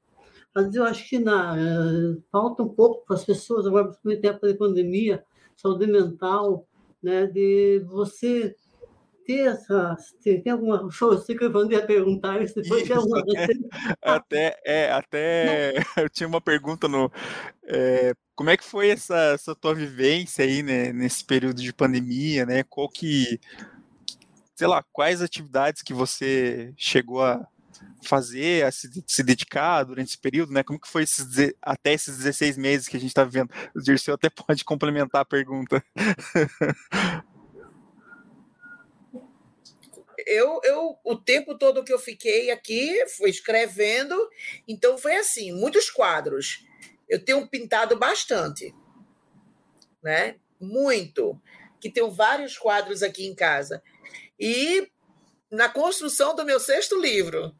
Mas 0.53 0.75
eu 0.75 0.85
acho 0.85 1.09
que 1.09 1.19
na, 1.19 1.55
uh, 1.55 2.23
falta 2.31 2.65
um 2.65 2.69
pouco 2.69 3.07
para 3.07 3.15
as 3.15 3.25
pessoas, 3.25 3.67
agora, 3.67 3.85
principalmente 3.85 4.25
em 4.25 4.29
época 4.29 4.49
de 4.49 4.59
pandemia, 4.59 5.25
saúde 5.57 5.87
mental, 5.87 6.67
né, 7.01 7.27
de 7.27 7.85
você 7.87 8.55
Tem, 9.27 10.51
alguma. 10.51 10.89
Eu 11.01 11.19
sei 11.19 11.37
que 11.37 11.45
perguntar 11.87 12.43
isso 12.43 12.61
alguma... 12.93 13.23
até, 14.03 14.61
é, 14.65 14.91
até 14.91 15.75
eu 15.97 16.09
tinha 16.09 16.29
uma 16.29 16.41
pergunta 16.41 16.89
no. 16.89 17.11
É, 17.65 18.15
como 18.35 18.51
é 18.51 18.57
que 18.57 18.65
foi 18.65 18.91
essa, 18.91 19.17
essa 19.35 19.55
tua 19.55 19.75
vivência 19.75 20.45
aí, 20.45 20.63
né, 20.63 20.93
nesse 20.93 21.25
período 21.25 21.61
de 21.61 21.73
pandemia, 21.73 22.47
né? 22.47 22.63
Qual 22.65 22.89
que. 22.89 23.39
Sei 24.57 24.67
lá, 24.67 24.85
quais 24.93 25.23
atividades 25.23 25.83
que 25.83 25.95
você 25.95 26.73
chegou 26.77 27.23
a 27.23 27.47
fazer, 28.03 28.65
a 28.65 28.73
se, 28.73 28.89
se 29.07 29.23
dedicar 29.23 29.85
durante 29.85 30.09
esse 30.09 30.19
período, 30.19 30.53
né? 30.53 30.63
Como 30.63 30.81
que 30.81 30.89
foi 30.89 31.03
esses, 31.03 31.27
até 31.63 31.93
esses 31.93 32.17
16 32.19 32.57
meses 32.57 32.89
que 32.89 32.97
a 32.97 33.01
gente 33.01 33.11
está 33.11 33.25
vivendo? 33.25 33.51
O 33.75 33.81
Dirceu 33.81 34.15
até 34.15 34.29
pode 34.31 34.65
complementar 34.65 35.23
a 35.23 35.25
pergunta. 35.25 35.83
Eu, 40.31 40.61
eu, 40.63 40.97
o 41.03 41.17
tempo 41.17 41.59
todo 41.59 41.83
que 41.83 41.93
eu 41.93 41.99
fiquei 41.99 42.53
aqui, 42.53 43.05
fui 43.17 43.31
escrevendo, 43.31 44.17
então 44.67 44.97
foi 44.97 45.17
assim, 45.17 45.51
muitos 45.53 45.91
quadros. 45.91 46.65
Eu 47.09 47.25
tenho 47.25 47.49
pintado 47.49 47.99
bastante, 47.99 48.73
né? 50.01 50.37
Muito. 50.61 51.37
Que 51.81 51.91
tenho 51.91 52.13
vários 52.13 52.57
quadros 52.57 53.03
aqui 53.03 53.27
em 53.27 53.35
casa. 53.35 53.83
E 54.39 54.89
na 55.51 55.69
construção 55.69 56.35
do 56.37 56.45
meu 56.45 56.61
sexto 56.61 56.99
livro. 57.01 57.53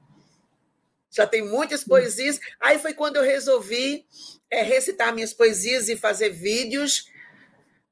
Já 1.11 1.27
tem 1.27 1.43
muitas 1.43 1.83
poesias. 1.83 2.39
Aí 2.61 2.79
foi 2.79 2.95
quando 2.95 3.17
eu 3.17 3.25
resolvi 3.25 4.07
é, 4.49 4.63
recitar 4.63 5.13
minhas 5.13 5.35
poesias 5.35 5.89
e 5.89 5.97
fazer 5.97 6.31
vídeos? 6.31 7.07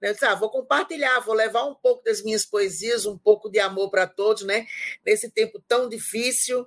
Eu 0.00 0.12
disse, 0.12 0.24
ah, 0.24 0.34
vou 0.34 0.50
compartilhar, 0.50 1.20
vou 1.20 1.34
levar 1.34 1.64
um 1.64 1.74
pouco 1.74 2.04
das 2.04 2.22
minhas 2.22 2.44
poesias, 2.44 3.04
um 3.04 3.18
pouco 3.18 3.50
de 3.50 3.58
amor 3.58 3.90
para 3.90 4.06
todos, 4.06 4.44
né? 4.44 4.66
Nesse 5.04 5.30
tempo 5.30 5.60
tão 5.66 5.88
difícil. 5.88 6.66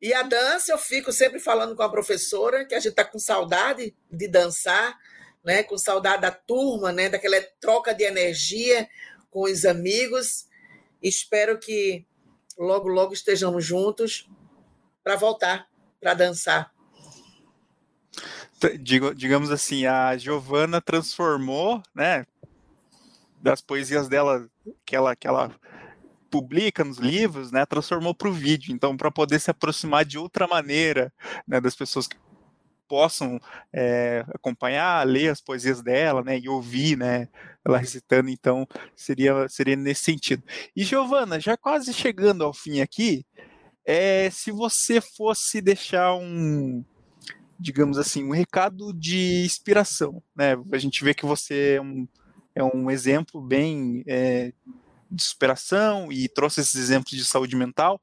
E 0.00 0.12
a 0.12 0.22
dança, 0.22 0.72
eu 0.72 0.78
fico 0.78 1.12
sempre 1.12 1.38
falando 1.38 1.76
com 1.76 1.82
a 1.82 1.90
professora 1.90 2.64
que 2.64 2.74
a 2.74 2.78
gente 2.78 2.90
está 2.90 3.04
com 3.04 3.18
saudade 3.18 3.94
de 4.10 4.28
dançar, 4.28 4.98
né? 5.44 5.62
com 5.62 5.78
saudade 5.78 6.22
da 6.22 6.30
turma, 6.30 6.92
né? 6.92 7.08
daquela 7.08 7.40
troca 7.60 7.94
de 7.94 8.04
energia 8.04 8.88
com 9.30 9.42
os 9.42 9.64
amigos. 9.64 10.48
Espero 11.00 11.58
que 11.58 12.04
logo, 12.58 12.88
logo 12.88 13.12
estejamos 13.12 13.64
juntos 13.64 14.28
para 15.02 15.16
voltar 15.16 15.68
para 16.00 16.14
dançar 16.14 16.71
digamos 18.78 19.50
assim, 19.50 19.86
a 19.86 20.16
Giovanna 20.16 20.80
transformou, 20.80 21.82
né, 21.94 22.26
das 23.40 23.60
poesias 23.60 24.08
dela 24.08 24.48
que 24.86 24.94
ela, 24.94 25.16
que 25.16 25.26
ela 25.26 25.54
publica 26.30 26.82
nos 26.82 26.98
livros, 26.98 27.52
né, 27.52 27.66
transformou 27.66 28.14
para 28.14 28.28
o 28.28 28.32
vídeo. 28.32 28.72
Então, 28.74 28.96
para 28.96 29.10
poder 29.10 29.38
se 29.38 29.50
aproximar 29.50 30.04
de 30.04 30.18
outra 30.18 30.46
maneira, 30.46 31.12
né, 31.46 31.60
das 31.60 31.74
pessoas 31.74 32.06
que 32.06 32.16
possam 32.88 33.40
é, 33.72 34.24
acompanhar, 34.34 35.06
ler 35.06 35.28
as 35.28 35.40
poesias 35.40 35.82
dela, 35.82 36.22
né, 36.22 36.38
e 36.38 36.48
ouvir, 36.48 36.96
né, 36.96 37.28
ela 37.64 37.78
recitando. 37.78 38.30
Então, 38.30 38.66
seria 38.94 39.48
seria 39.48 39.76
nesse 39.76 40.04
sentido. 40.04 40.42
E 40.74 40.84
Giovana, 40.84 41.40
já 41.40 41.56
quase 41.56 41.92
chegando 41.92 42.44
ao 42.44 42.54
fim 42.54 42.80
aqui, 42.80 43.26
é, 43.84 44.30
se 44.30 44.52
você 44.52 45.00
fosse 45.00 45.60
deixar 45.60 46.14
um 46.14 46.84
digamos 47.62 47.96
assim, 47.96 48.24
um 48.24 48.32
recado 48.32 48.92
de 48.92 49.44
inspiração, 49.44 50.20
né? 50.34 50.54
A 50.72 50.78
gente 50.78 51.02
vê 51.04 51.14
que 51.14 51.24
você 51.24 51.76
é 51.76 51.80
um, 51.80 52.08
é 52.56 52.64
um 52.64 52.90
exemplo 52.90 53.40
bem 53.40 54.02
é, 54.06 54.52
de 55.08 55.22
superação 55.22 56.10
e 56.10 56.28
trouxe 56.28 56.60
esses 56.60 56.74
exemplos 56.74 57.12
de 57.12 57.24
saúde 57.24 57.54
mental. 57.54 58.00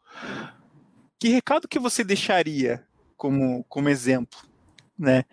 Que 1.20 1.28
recado 1.28 1.68
que 1.68 1.78
você 1.78 2.04
deixaria 2.04 2.86
como, 3.18 3.66
como 3.66 3.90
exemplo, 3.90 4.40
né? 4.98 5.26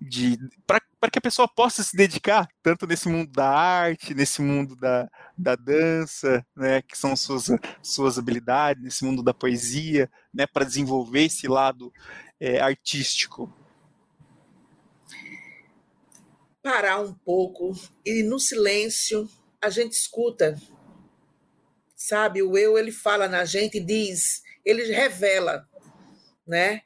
De 0.00 0.38
para 0.66 1.10
que 1.10 1.18
a 1.18 1.22
pessoa 1.22 1.46
possa 1.46 1.82
se 1.82 1.94
dedicar 1.94 2.48
tanto 2.62 2.86
nesse 2.86 3.08
mundo 3.08 3.30
da 3.30 3.48
arte, 3.48 4.14
nesse 4.14 4.40
mundo 4.40 4.74
da, 4.74 5.08
da 5.36 5.54
dança, 5.54 6.44
né? 6.56 6.80
Que 6.80 6.96
são 6.96 7.14
suas 7.14 7.48
suas 7.82 8.18
habilidades, 8.18 8.82
nesse 8.82 9.04
mundo 9.04 9.22
da 9.22 9.34
poesia, 9.34 10.10
né? 10.32 10.46
Para 10.46 10.64
desenvolver 10.64 11.24
esse 11.24 11.46
lado 11.46 11.92
é, 12.40 12.58
artístico 12.58 13.52
parar 16.66 17.00
um 17.00 17.14
pouco 17.14 17.70
e 18.04 18.24
no 18.24 18.40
silêncio 18.40 19.30
a 19.62 19.70
gente 19.70 19.92
escuta. 19.92 20.60
Sabe, 21.94 22.42
o 22.42 22.58
eu 22.58 22.76
ele 22.76 22.90
fala 22.90 23.28
na 23.28 23.44
gente 23.44 23.78
diz, 23.78 24.42
ele 24.64 24.82
revela, 24.92 25.64
né? 26.44 26.82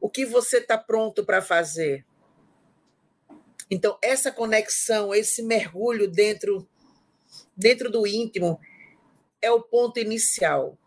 O 0.00 0.08
que 0.08 0.24
você 0.24 0.56
está 0.56 0.78
pronto 0.78 1.22
para 1.22 1.42
fazer. 1.42 2.06
Então, 3.70 3.98
essa 4.02 4.32
conexão, 4.32 5.14
esse 5.14 5.42
mergulho 5.42 6.10
dentro 6.10 6.66
dentro 7.54 7.90
do 7.90 8.06
íntimo 8.06 8.58
é 9.42 9.50
o 9.50 9.60
ponto 9.60 10.00
inicial. 10.00 10.78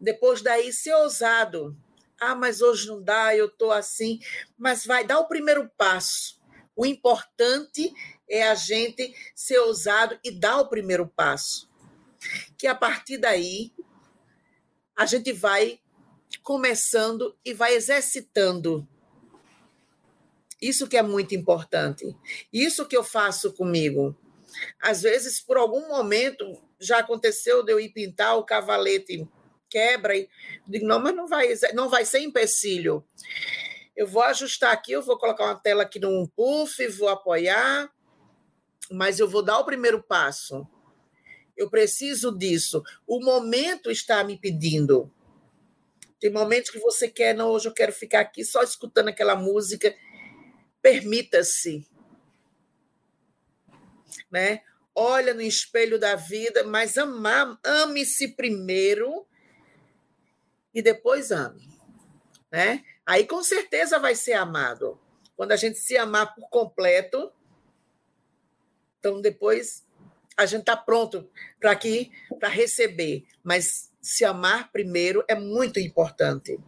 Depois 0.00 0.42
daí, 0.42 0.72
ser 0.72 0.94
ousado. 0.94 1.76
Ah, 2.20 2.34
mas 2.34 2.60
hoje 2.60 2.88
não 2.88 3.00
dá, 3.00 3.36
eu 3.36 3.46
estou 3.46 3.70
assim. 3.70 4.18
Mas 4.58 4.84
vai, 4.84 5.06
dar 5.06 5.20
o 5.20 5.28
primeiro 5.28 5.70
passo 5.78 6.37
o 6.78 6.86
importante 6.86 7.92
é 8.30 8.48
a 8.48 8.54
gente 8.54 9.12
ser 9.34 9.58
ousado 9.58 10.16
e 10.22 10.30
dar 10.30 10.60
o 10.60 10.68
primeiro 10.68 11.08
passo. 11.08 11.68
Que 12.56 12.68
a 12.68 12.74
partir 12.74 13.18
daí 13.18 13.72
a 14.96 15.04
gente 15.04 15.32
vai 15.32 15.80
começando 16.40 17.36
e 17.44 17.52
vai 17.52 17.74
exercitando. 17.74 18.86
Isso 20.62 20.86
que 20.86 20.96
é 20.96 21.02
muito 21.02 21.34
importante. 21.34 22.16
Isso 22.52 22.86
que 22.86 22.96
eu 22.96 23.02
faço 23.02 23.52
comigo. 23.54 24.16
Às 24.80 25.02
vezes, 25.02 25.40
por 25.40 25.56
algum 25.56 25.88
momento, 25.88 26.62
já 26.78 26.98
aconteceu 26.98 27.64
de 27.64 27.72
eu 27.72 27.80
ir 27.80 27.88
pintar 27.88 28.38
o 28.38 28.44
cavalete 28.44 29.28
quebra 29.68 30.16
e 30.16 30.28
digo, 30.66 30.86
não, 30.86 31.00
mas 31.00 31.14
não 31.14 31.26
vai, 31.26 31.48
não 31.74 31.88
vai 31.88 32.04
ser 32.04 32.20
empecilho. 32.20 33.04
Eu 33.98 34.06
vou 34.06 34.22
ajustar 34.22 34.72
aqui, 34.72 34.92
eu 34.92 35.02
vou 35.02 35.18
colocar 35.18 35.46
uma 35.46 35.58
tela 35.58 35.82
aqui 35.82 35.98
num 35.98 36.24
puff, 36.24 36.86
vou 36.86 37.08
apoiar, 37.08 37.92
mas 38.88 39.18
eu 39.18 39.28
vou 39.28 39.42
dar 39.42 39.58
o 39.58 39.64
primeiro 39.64 40.00
passo. 40.00 40.64
Eu 41.56 41.68
preciso 41.68 42.30
disso. 42.30 42.80
O 43.04 43.18
momento 43.18 43.90
está 43.90 44.22
me 44.22 44.38
pedindo. 44.38 45.12
Tem 46.20 46.30
momentos 46.30 46.70
que 46.70 46.78
você 46.78 47.08
quer, 47.08 47.34
não, 47.34 47.48
hoje 47.48 47.66
eu 47.66 47.74
quero 47.74 47.90
ficar 47.92 48.20
aqui 48.20 48.44
só 48.44 48.62
escutando 48.62 49.08
aquela 49.08 49.34
música. 49.34 49.92
Permita-se. 50.80 51.84
Né? 54.30 54.60
Olha 54.94 55.34
no 55.34 55.42
espelho 55.42 55.98
da 55.98 56.14
vida, 56.14 56.62
mas 56.62 56.94
ame-se 57.64 58.28
primeiro 58.28 59.26
e 60.72 60.80
depois 60.80 61.32
ame. 61.32 61.68
Né? 62.48 62.84
Aí 63.08 63.26
com 63.26 63.42
certeza 63.42 63.98
vai 63.98 64.14
ser 64.14 64.34
amado. 64.34 65.00
Quando 65.34 65.52
a 65.52 65.56
gente 65.56 65.78
se 65.78 65.96
amar 65.96 66.34
por 66.34 66.46
completo, 66.50 67.32
então 68.98 69.22
depois 69.22 69.82
a 70.36 70.44
gente 70.44 70.60
está 70.60 70.76
pronto 70.76 71.26
para 71.58 71.70
aqui, 71.70 72.12
para 72.38 72.48
receber, 72.48 73.24
mas 73.42 73.90
se 74.00 74.26
amar 74.26 74.70
primeiro 74.70 75.24
é 75.26 75.34
muito 75.34 75.80
importante. 75.80 76.60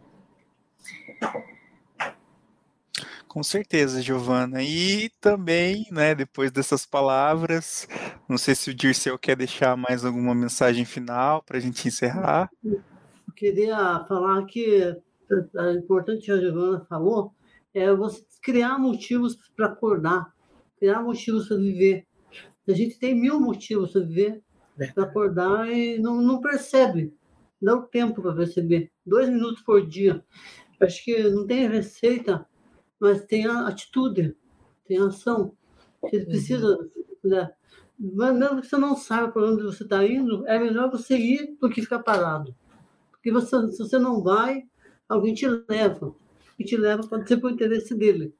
Com 3.27 3.43
certeza, 3.43 4.01
Giovana. 4.01 4.63
E 4.63 5.09
também, 5.21 5.87
né, 5.91 6.15
depois 6.15 6.51
dessas 6.51 6.85
palavras, 6.85 7.87
não 8.27 8.37
sei 8.37 8.55
se 8.55 8.71
o 8.71 8.73
Dirceu 8.73 9.17
quer 9.17 9.37
deixar 9.37 9.77
mais 9.77 10.03
alguma 10.03 10.33
mensagem 10.33 10.85
final 10.85 11.43
para 11.43 11.57
a 11.57 11.61
gente 11.61 11.87
encerrar. 11.87 12.49
Eu 12.65 12.81
queria 13.35 14.03
falar 14.07 14.43
que 14.47 14.97
importante 15.77 16.25
que 16.25 16.31
a 16.31 16.39
Giovana 16.39 16.85
falou 16.85 17.33
é 17.73 17.93
você 17.93 18.23
criar 18.41 18.77
motivos 18.77 19.37
para 19.55 19.67
acordar, 19.67 20.33
criar 20.77 21.01
motivos 21.01 21.47
para 21.47 21.57
viver. 21.57 22.05
A 22.67 22.73
gente 22.73 22.99
tem 22.99 23.15
mil 23.15 23.39
motivos 23.39 23.91
para 23.91 24.01
viver, 24.01 24.43
para 24.93 25.03
acordar 25.03 25.71
e 25.71 25.97
não, 25.99 26.21
não 26.21 26.41
percebe. 26.41 27.13
Dá 27.61 27.75
o 27.75 27.83
tempo 27.83 28.21
para 28.21 28.35
perceber. 28.35 28.91
Dois 29.05 29.29
minutos 29.29 29.61
por 29.63 29.85
dia. 29.85 30.23
Acho 30.79 31.03
que 31.03 31.29
não 31.29 31.45
tem 31.45 31.67
receita 31.67 32.45
mas 33.01 33.25
tem 33.25 33.47
a 33.47 33.67
atitude, 33.67 34.37
tem 34.85 34.99
a 34.99 35.07
ação. 35.07 35.57
Você 36.03 36.23
precisa. 36.23 36.77
Né? 37.23 37.49
Mesmo 37.97 38.61
que 38.61 38.67
você 38.67 38.77
não 38.77 38.95
saiba 38.95 39.31
para 39.31 39.47
onde 39.47 39.63
você 39.63 39.81
está 39.81 40.05
indo, 40.05 40.47
é 40.47 40.59
melhor 40.59 40.91
você 40.91 41.17
ir 41.17 41.57
do 41.59 41.67
que 41.67 41.81
ficar 41.81 41.99
parado. 41.99 42.55
Porque 43.09 43.31
você, 43.31 43.71
se 43.71 43.79
você 43.79 43.97
não 43.97 44.21
vai, 44.21 44.63
alguém 45.11 45.33
te 45.33 45.47
leva. 45.69 46.15
E 46.57 46.63
te 46.63 46.77
leva 46.77 47.05
pode 47.07 47.27
ser 47.27 47.37
por 47.37 47.51
interesse 47.51 47.93
dele. 47.95 48.33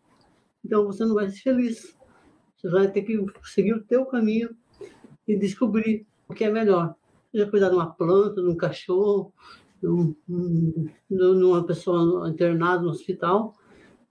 Então 0.64 0.86
você 0.86 1.04
não 1.04 1.16
vai 1.16 1.30
ser 1.30 1.42
feliz. 1.42 1.96
Você 2.56 2.70
vai 2.70 2.90
ter 2.92 3.02
que 3.02 3.24
seguir 3.44 3.74
o 3.74 3.84
teu 3.84 4.06
caminho 4.06 4.56
e 5.28 5.38
descobrir 5.38 6.06
o 6.28 6.34
que 6.34 6.44
é 6.44 6.50
melhor. 6.50 6.96
Seja 7.32 7.50
cuidar 7.50 7.70
de 7.70 7.76
uma 7.76 7.92
planta, 7.92 8.42
de 8.42 8.48
um 8.48 8.56
cachorro, 8.56 9.34
de, 9.82 9.88
um, 9.88 10.16
de 11.10 11.44
uma 11.44 11.66
pessoa 11.66 12.30
internada 12.30 12.84
no 12.84 12.90
hospital, 12.90 13.56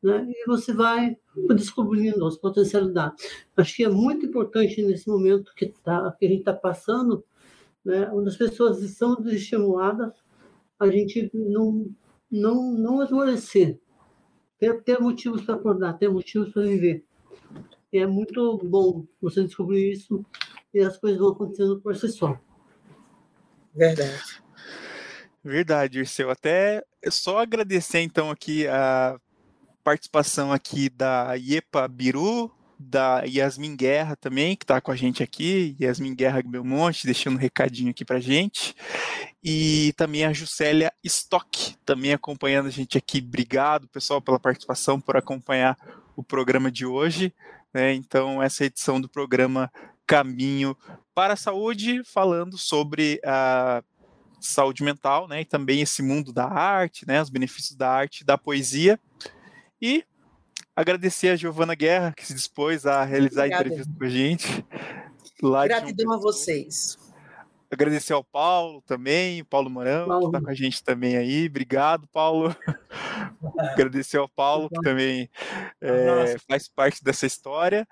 né? 0.02 0.26
e 0.28 0.46
você 0.46 0.72
vai 0.72 1.16
descobrindo 1.54 2.26
as 2.26 2.36
potencialidades. 2.36 3.46
Acho 3.56 3.76
que 3.76 3.84
é 3.84 3.88
muito 3.88 4.26
importante 4.26 4.82
nesse 4.82 5.08
momento 5.08 5.52
que, 5.54 5.66
tá, 5.84 6.10
que 6.18 6.26
a 6.26 6.28
gente 6.28 6.40
está 6.40 6.54
passando, 6.54 7.24
né? 7.84 8.10
onde 8.12 8.30
as 8.30 8.36
pessoas 8.36 8.82
estão 8.82 9.14
desestimuladas, 9.16 10.12
a 10.78 10.90
gente 10.90 11.30
não, 11.34 11.90
não, 12.30 12.72
não 12.72 13.02
esmorecer, 13.02 13.78
ter, 14.58 14.82
ter 14.82 15.00
motivos 15.00 15.42
para 15.42 15.54
acordar, 15.54 15.94
ter 15.94 16.08
motivos 16.08 16.52
para 16.52 16.62
viver. 16.62 17.04
E 17.92 17.98
é 17.98 18.06
muito 18.06 18.58
bom 18.58 19.04
você 19.20 19.42
descobrir 19.42 19.90
isso 19.92 20.24
e 20.72 20.80
as 20.80 20.96
coisas 20.96 21.18
vão 21.18 21.30
acontecendo 21.30 21.80
por 21.80 21.96
si 21.96 22.08
só. 22.08 22.38
Verdade. 23.74 24.42
Verdade, 25.42 25.98
Irceu. 26.00 26.30
Até 26.30 26.84
só 27.10 27.38
agradecer 27.38 28.00
então 28.00 28.30
aqui 28.30 28.66
a 28.68 29.18
participação 29.82 30.52
aqui 30.52 30.88
da 30.90 31.34
Iepa 31.34 31.88
Biru, 31.88 32.50
da 32.82 33.22
Yasmin 33.24 33.76
Guerra 33.76 34.16
também, 34.16 34.56
que 34.56 34.64
está 34.64 34.80
com 34.80 34.90
a 34.90 34.96
gente 34.96 35.22
aqui, 35.22 35.76
Yasmin 35.78 36.14
Guerra 36.14 36.42
Belmonte, 36.42 37.04
deixando 37.04 37.34
um 37.34 37.38
recadinho 37.38 37.90
aqui 37.90 38.06
para 38.06 38.18
gente, 38.18 38.74
e 39.44 39.92
também 39.98 40.24
a 40.24 40.32
Juscelia 40.32 40.90
Stock, 41.04 41.76
também 41.84 42.14
acompanhando 42.14 42.68
a 42.68 42.70
gente 42.70 42.96
aqui. 42.96 43.18
Obrigado, 43.18 43.86
pessoal, 43.88 44.22
pela 44.22 44.40
participação, 44.40 44.98
por 44.98 45.14
acompanhar 45.14 45.76
o 46.16 46.22
programa 46.22 46.70
de 46.70 46.86
hoje. 46.86 47.34
Né? 47.72 47.92
Então, 47.92 48.42
essa 48.42 48.64
edição 48.64 48.98
do 48.98 49.08
programa 49.08 49.70
Caminho 50.06 50.74
para 51.14 51.34
a 51.34 51.36
Saúde, 51.36 52.02
falando 52.02 52.56
sobre 52.56 53.20
a 53.22 53.84
saúde 54.40 54.82
mental, 54.82 55.28
né, 55.28 55.42
e 55.42 55.44
também 55.44 55.82
esse 55.82 56.02
mundo 56.02 56.32
da 56.32 56.46
arte, 56.46 57.06
né, 57.06 57.20
os 57.20 57.28
benefícios 57.28 57.76
da 57.76 57.90
arte 57.90 58.24
da 58.24 58.38
poesia. 58.38 58.98
E 59.82 60.02
agradecer 60.80 61.28
a 61.28 61.36
Giovana 61.36 61.74
Guerra, 61.74 62.12
que 62.16 62.26
se 62.26 62.34
dispôs 62.34 62.86
a 62.86 63.04
realizar 63.04 63.42
Obrigada. 63.42 63.62
a 63.62 63.66
entrevista 63.66 63.94
com 63.98 64.04
a 64.04 64.08
gente. 64.08 64.66
Gratidão 65.40 66.10
um... 66.10 66.14
a 66.14 66.18
vocês. 66.18 66.98
Agradecer 67.70 68.12
ao 68.12 68.24
Paulo 68.24 68.82
também, 68.82 69.44
Paulo 69.44 69.70
Morão, 69.70 70.08
Paulo. 70.08 70.22
que 70.22 70.36
está 70.36 70.44
com 70.44 70.50
a 70.50 70.54
gente 70.54 70.82
também 70.82 71.16
aí. 71.16 71.46
Obrigado, 71.46 72.08
Paulo. 72.08 72.56
agradecer 73.72 74.16
ao 74.16 74.28
Paulo, 74.28 74.68
que 74.68 74.80
também 74.80 75.30
é, 75.80 76.36
faz 76.48 76.66
parte 76.66 77.04
dessa 77.04 77.26
história. 77.26 77.86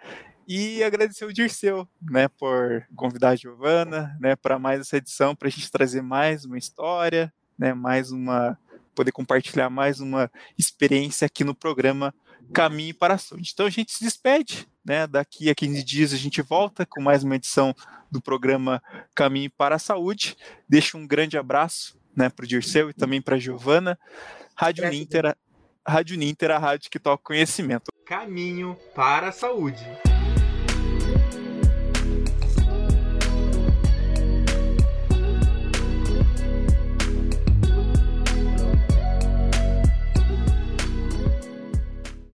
E 0.49 0.83
agradecer 0.83 1.27
o 1.27 1.33
Dirceu, 1.33 1.87
né, 2.01 2.27
por 2.27 2.85
convidar 2.97 3.31
a 3.31 3.37
Giovana, 3.37 4.17
né, 4.19 4.35
para 4.35 4.59
mais 4.59 4.81
essa 4.81 4.97
edição, 4.97 5.37
para 5.37 5.47
a 5.47 5.51
gente 5.51 5.71
trazer 5.71 6.01
mais 6.01 6.45
uma 6.45 6.57
história, 6.57 7.33
né, 7.57 7.75
mais 7.75 8.11
uma 8.11 8.59
poder 8.95 9.13
compartilhar 9.13 9.71
mais 9.71 10.01
uma 10.01 10.29
experiência 10.59 11.25
aqui 11.25 11.45
no 11.45 11.55
programa 11.55 12.13
Caminho 12.53 12.95
para 12.95 13.15
a 13.15 13.19
Saúde. 13.19 13.51
Então 13.53 13.67
a 13.67 13.71
gente 13.71 13.93
se 13.93 14.03
despede, 14.03 14.67
né? 14.85 15.07
Daqui 15.07 15.51
a 15.51 15.55
15 15.55 15.83
dias 15.83 16.13
a 16.13 16.17
gente 16.17 16.41
volta 16.43 16.87
com 16.87 17.01
mais 17.01 17.23
uma 17.23 17.37
edição 17.37 17.75
do 18.11 18.21
programa 18.21 18.83
Caminho 19.15 19.51
para 19.57 19.77
a 19.77 19.79
Saúde. 19.79 20.37
Deixo 20.69 20.97
um 20.97 21.07
grande 21.07 21.37
abraço 21.37 21.99
né, 22.17 22.29
para 22.29 22.45
o 22.45 22.49
Dirceu 22.49 22.91
e 22.91 22.95
também 22.95 23.23
para 23.23 23.37
a 23.37 23.39
Giovana. 23.39 23.99
Rádio 24.57 24.89
Ninter, 24.89 25.37
Rádio 25.87 26.19
Ninter, 26.19 26.51
a 26.51 26.59
rádio 26.59 26.91
que 26.91 26.99
toca 26.99 27.23
conhecimento. 27.23 27.93
Caminho 28.05 28.77
para 28.95 29.29
a 29.29 29.33
Saúde. 29.33 29.85